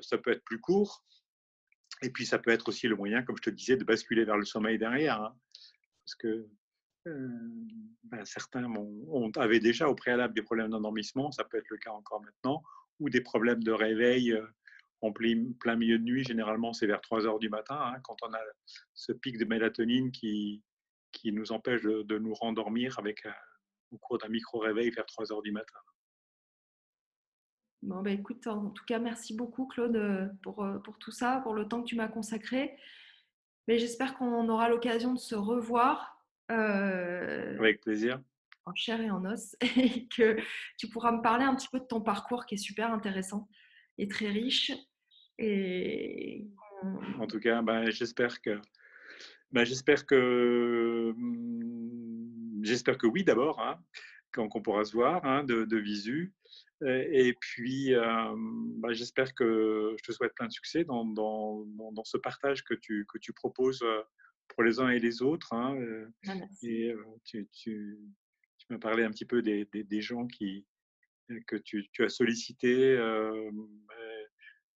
ça 0.01 0.19
peut 0.19 0.31
être 0.31 0.45
plus 0.45 0.61
court. 0.61 1.05
Et 2.03 2.11
puis 2.11 2.27
ça 2.27 2.39
peut 2.39 2.51
être 2.51 2.69
aussi 2.69 2.89
le 2.89 2.97
moyen, 2.97 3.23
comme 3.23 3.37
je 3.37 3.43
te 3.43 3.51
disais, 3.51 3.77
de 3.77 3.85
basculer 3.85 4.25
vers 4.25 4.37
le 4.37 4.45
sommeil 4.45 4.77
derrière. 4.77 5.23
Hein 5.23 5.37
parce 6.05 6.15
que 6.17 6.49
ben, 7.05 8.25
certains 8.25 8.65
ont, 8.65 9.31
avaient 9.37 9.61
déjà 9.61 9.89
au 9.89 9.95
préalable 9.95 10.35
des 10.35 10.43
problèmes 10.43 10.71
d'endormissement, 10.71 11.33
ça 11.33 11.45
peut 11.45 11.59
être 11.59 11.69
le 11.69 11.79
cas 11.79 11.91
encore 11.91 12.23
maintenant, 12.23 12.63
ou 13.01 13.11
des 13.11 13.21
problèmes 13.21 13.63
de 13.63 13.73
réveil 13.73 14.37
en 15.03 15.13
plein, 15.13 15.77
milieu 15.77 15.99
de 15.99 16.05
nuit, 16.05 16.25
généralement 16.25 16.73
c'est 16.73 16.87
vers 16.87 17.01
3 17.01 17.27
heures 17.27 17.39
du 17.39 17.49
matin, 17.49 17.79
hein, 17.79 18.01
quand 18.05 18.17
on 18.23 18.33
a 18.33 18.41
ce 18.95 19.13
pic 19.13 19.37
de 19.37 19.45
mélatonine 19.45 20.13
qui, 20.13 20.63
qui 21.11 21.33
nous 21.33 21.53
empêche 21.53 21.83
de, 21.83 22.19
nous 22.19 22.35
rendormir 22.35 22.99
avec, 22.99 23.27
au 23.91 23.99
cours 23.99 24.19
d'un 24.19 24.29
micro-réveil 24.29 24.91
vers 24.91 25.07
3 25.07 25.33
heures 25.33 25.43
du 25.43 25.53
matin. 25.53 25.79
Bon, 27.83 28.01
ben 28.01 28.17
écoute, 28.17 28.47
en 28.47 28.71
tout 28.71 28.85
cas, 28.85 29.01
merci 29.01 29.35
beaucoup 29.35 29.67
Claude 29.67 30.33
pour, 30.41 30.65
pour 30.85 30.99
tout 30.99 31.11
ça, 31.11 31.41
pour 31.43 31.53
le 31.53 31.67
temps 31.67 31.83
que 31.83 31.89
tu 31.89 31.97
m'as 31.97 32.07
consacré. 32.07 32.79
Mais 33.69 33.79
j'espère 33.79 34.15
qu'on 34.15 34.49
aura 34.49 34.69
l'occasion 34.69 35.15
de 35.15 35.19
se 35.19 35.35
revoir. 35.35 36.25
Euh, 36.51 37.57
Avec 37.59 37.81
plaisir. 37.81 38.21
En 38.65 38.75
chair 38.75 39.01
et 39.01 39.11
en 39.11 39.25
os. 39.25 39.57
Et 39.77 40.07
que 40.09 40.37
tu 40.79 40.89
pourras 40.89 41.13
me 41.13 41.23
parler 41.23 41.45
un 41.45 41.55
petit 41.55 41.69
peu 41.69 41.81
de 41.81 41.85
ton 41.85 42.01
parcours 42.01 42.47
qui 42.47 42.55
est 42.55 42.59
super 42.59 42.93
intéressant 42.93 43.49
et 43.99 44.09
très 44.09 44.29
riche. 44.29 44.73
Et... 45.39 46.47
En 47.19 47.27
tout 47.27 47.41
cas, 47.41 47.63
ben, 47.63 47.91
j'espère 47.91 48.41
que. 48.41 48.61
Ben, 49.53 49.65
j'espère 49.65 50.07
que. 50.07 51.13
Hmm, 51.17 52.65
j'espère 52.65 52.99
que 52.99 53.07
oui, 53.07 53.25
d'abord, 53.25 53.61
hein, 53.61 53.79
qu'on 54.33 54.63
pourra 54.63 54.85
se 54.85 54.93
voir 54.93 55.25
hein, 55.25 55.45
de, 55.45 55.65
de 55.65 55.77
visu. 55.77 56.33
Et 56.85 57.35
puis, 57.39 57.95
bah, 58.79 58.93
j'espère 58.93 59.35
que 59.35 59.95
je 59.97 60.03
te 60.03 60.11
souhaite 60.11 60.35
plein 60.35 60.49
de 60.49 60.53
succès 60.53 60.83
dans, 60.83 61.05
dans, 61.05 61.65
dans, 61.93 62.03
ce 62.03 62.17
partage 62.17 62.65
que 62.65 62.75
tu, 62.75 63.07
que 63.07 63.19
tu 63.19 63.33
proposes 63.33 63.85
pour 64.49 64.65
les 64.65 64.81
uns 64.81 64.89
et 64.89 64.99
les 64.99 65.23
autres. 65.23 65.53
Hein, 65.53 65.79
ah, 66.27 66.35
et 66.65 66.93
tu, 67.25 67.47
tu, 67.53 67.99
tu 68.59 68.67
m'as 68.69 68.79
parlé 68.79 69.05
un 69.05 69.11
petit 69.11 69.25
peu 69.25 69.43
des, 69.43 69.69
des, 69.73 70.01
gens 70.01 70.27
qui, 70.27 70.67
que 71.47 71.55
tu, 71.55 71.89
tu 71.93 72.05
as 72.05 72.09
sollicités. 72.09 72.97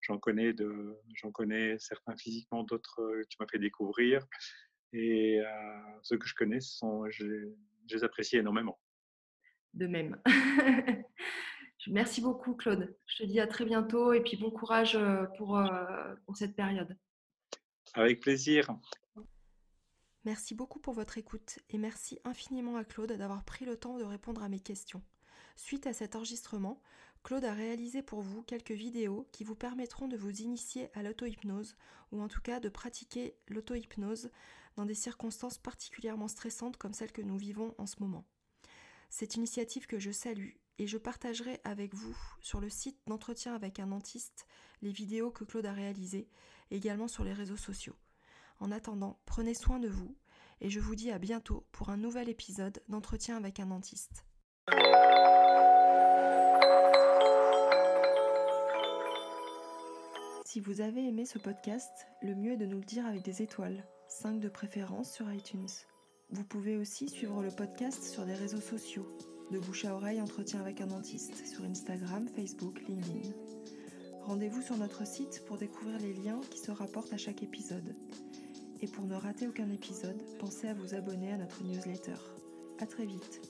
J'en 0.06 0.18
connais, 0.18 0.52
de, 0.52 0.96
j'en 1.14 1.30
connais 1.30 1.78
certains 1.78 2.16
physiquement, 2.16 2.62
d'autres 2.64 3.22
tu 3.28 3.36
m'as 3.40 3.46
fait 3.46 3.58
découvrir. 3.58 4.26
Et 4.92 5.40
ceux 6.02 6.16
que 6.16 6.26
je 6.26 6.34
connais, 6.34 6.60
sont, 6.60 7.10
je, 7.10 7.52
je 7.88 7.96
les 7.96 8.04
apprécie 8.04 8.36
énormément. 8.36 8.78
De 9.74 9.86
même. 9.86 10.20
Merci 11.88 12.20
beaucoup, 12.20 12.54
Claude. 12.54 12.96
Je 13.06 13.18
te 13.18 13.22
dis 13.24 13.38
à 13.38 13.46
très 13.46 13.64
bientôt 13.64 14.12
et 14.12 14.20
puis 14.20 14.36
bon 14.36 14.50
courage 14.50 14.96
euh, 14.96 15.24
pour, 15.36 15.58
euh, 15.58 16.14
pour 16.24 16.36
cette 16.36 16.56
période. 16.56 16.96
Avec 17.94 18.20
plaisir. 18.20 18.68
Merci 20.24 20.56
beaucoup 20.56 20.80
pour 20.80 20.94
votre 20.94 21.18
écoute 21.18 21.60
et 21.70 21.78
merci 21.78 22.18
infiniment 22.24 22.76
à 22.76 22.84
Claude 22.84 23.12
d'avoir 23.12 23.44
pris 23.44 23.64
le 23.64 23.76
temps 23.76 23.98
de 23.98 24.04
répondre 24.04 24.42
à 24.42 24.48
mes 24.48 24.58
questions. 24.58 25.02
Suite 25.54 25.86
à 25.86 25.92
cet 25.92 26.16
enregistrement, 26.16 26.82
Claude 27.22 27.44
a 27.44 27.54
réalisé 27.54 28.02
pour 28.02 28.20
vous 28.20 28.42
quelques 28.42 28.72
vidéos 28.72 29.28
qui 29.32 29.44
vous 29.44 29.54
permettront 29.54 30.08
de 30.08 30.16
vous 30.16 30.42
initier 30.42 30.90
à 30.94 31.02
l'auto-hypnose 31.02 31.76
ou 32.12 32.22
en 32.22 32.28
tout 32.28 32.40
cas 32.40 32.60
de 32.60 32.68
pratiquer 32.68 33.36
l'auto-hypnose 33.48 34.30
dans 34.76 34.86
des 34.86 34.94
circonstances 34.94 35.58
particulièrement 35.58 36.28
stressantes 36.28 36.76
comme 36.76 36.94
celles 36.94 37.12
que 37.12 37.22
nous 37.22 37.36
vivons 37.36 37.74
en 37.78 37.86
ce 37.86 37.96
moment. 38.00 38.24
Cette 39.10 39.36
initiative 39.36 39.86
que 39.86 39.98
je 39.98 40.10
salue 40.10 40.52
et 40.78 40.86
je 40.86 40.98
partagerai 40.98 41.60
avec 41.64 41.94
vous 41.94 42.16
sur 42.40 42.60
le 42.60 42.68
site 42.68 42.98
d'entretien 43.06 43.54
avec 43.54 43.80
un 43.80 43.86
dentiste 43.86 44.46
les 44.82 44.92
vidéos 44.92 45.30
que 45.30 45.44
Claude 45.44 45.66
a 45.66 45.72
réalisées, 45.72 46.28
également 46.70 47.08
sur 47.08 47.24
les 47.24 47.32
réseaux 47.32 47.56
sociaux. 47.56 47.96
En 48.58 48.70
attendant, 48.70 49.18
prenez 49.26 49.54
soin 49.54 49.78
de 49.78 49.88
vous 49.88 50.16
et 50.60 50.70
je 50.70 50.80
vous 50.80 50.94
dis 50.94 51.10
à 51.10 51.18
bientôt 51.18 51.66
pour 51.72 51.90
un 51.90 51.96
nouvel 51.96 52.28
épisode 52.28 52.82
d'entretien 52.88 53.36
avec 53.36 53.60
un 53.60 53.66
dentiste. 53.66 54.24
Si 60.56 60.60
vous 60.60 60.80
avez 60.80 61.06
aimé 61.06 61.26
ce 61.26 61.38
podcast, 61.38 62.06
le 62.22 62.34
mieux 62.34 62.52
est 62.52 62.56
de 62.56 62.64
nous 62.64 62.78
le 62.78 62.84
dire 62.84 63.04
avec 63.04 63.20
des 63.20 63.42
étoiles, 63.42 63.84
5 64.08 64.40
de 64.40 64.48
préférence 64.48 65.12
sur 65.12 65.30
iTunes. 65.30 65.68
Vous 66.30 66.44
pouvez 66.44 66.78
aussi 66.78 67.10
suivre 67.10 67.42
le 67.42 67.50
podcast 67.50 68.02
sur 68.02 68.24
des 68.24 68.32
réseaux 68.32 68.62
sociaux, 68.62 69.06
de 69.50 69.58
bouche 69.58 69.84
à 69.84 69.94
oreille 69.94 70.18
entretien 70.18 70.62
avec 70.62 70.80
un 70.80 70.86
dentiste 70.86 71.46
sur 71.46 71.62
Instagram, 71.64 72.26
Facebook, 72.34 72.80
LinkedIn. 72.88 73.34
Rendez-vous 74.22 74.62
sur 74.62 74.78
notre 74.78 75.06
site 75.06 75.44
pour 75.44 75.58
découvrir 75.58 75.98
les 75.98 76.14
liens 76.14 76.40
qui 76.50 76.58
se 76.58 76.70
rapportent 76.70 77.12
à 77.12 77.18
chaque 77.18 77.42
épisode. 77.42 77.94
Et 78.80 78.86
pour 78.86 79.04
ne 79.04 79.14
rater 79.14 79.46
aucun 79.46 79.68
épisode, 79.68 80.22
pensez 80.38 80.68
à 80.68 80.72
vous 80.72 80.94
abonner 80.94 81.32
à 81.32 81.36
notre 81.36 81.64
newsletter. 81.64 82.16
À 82.78 82.86
très 82.86 83.04
vite. 83.04 83.42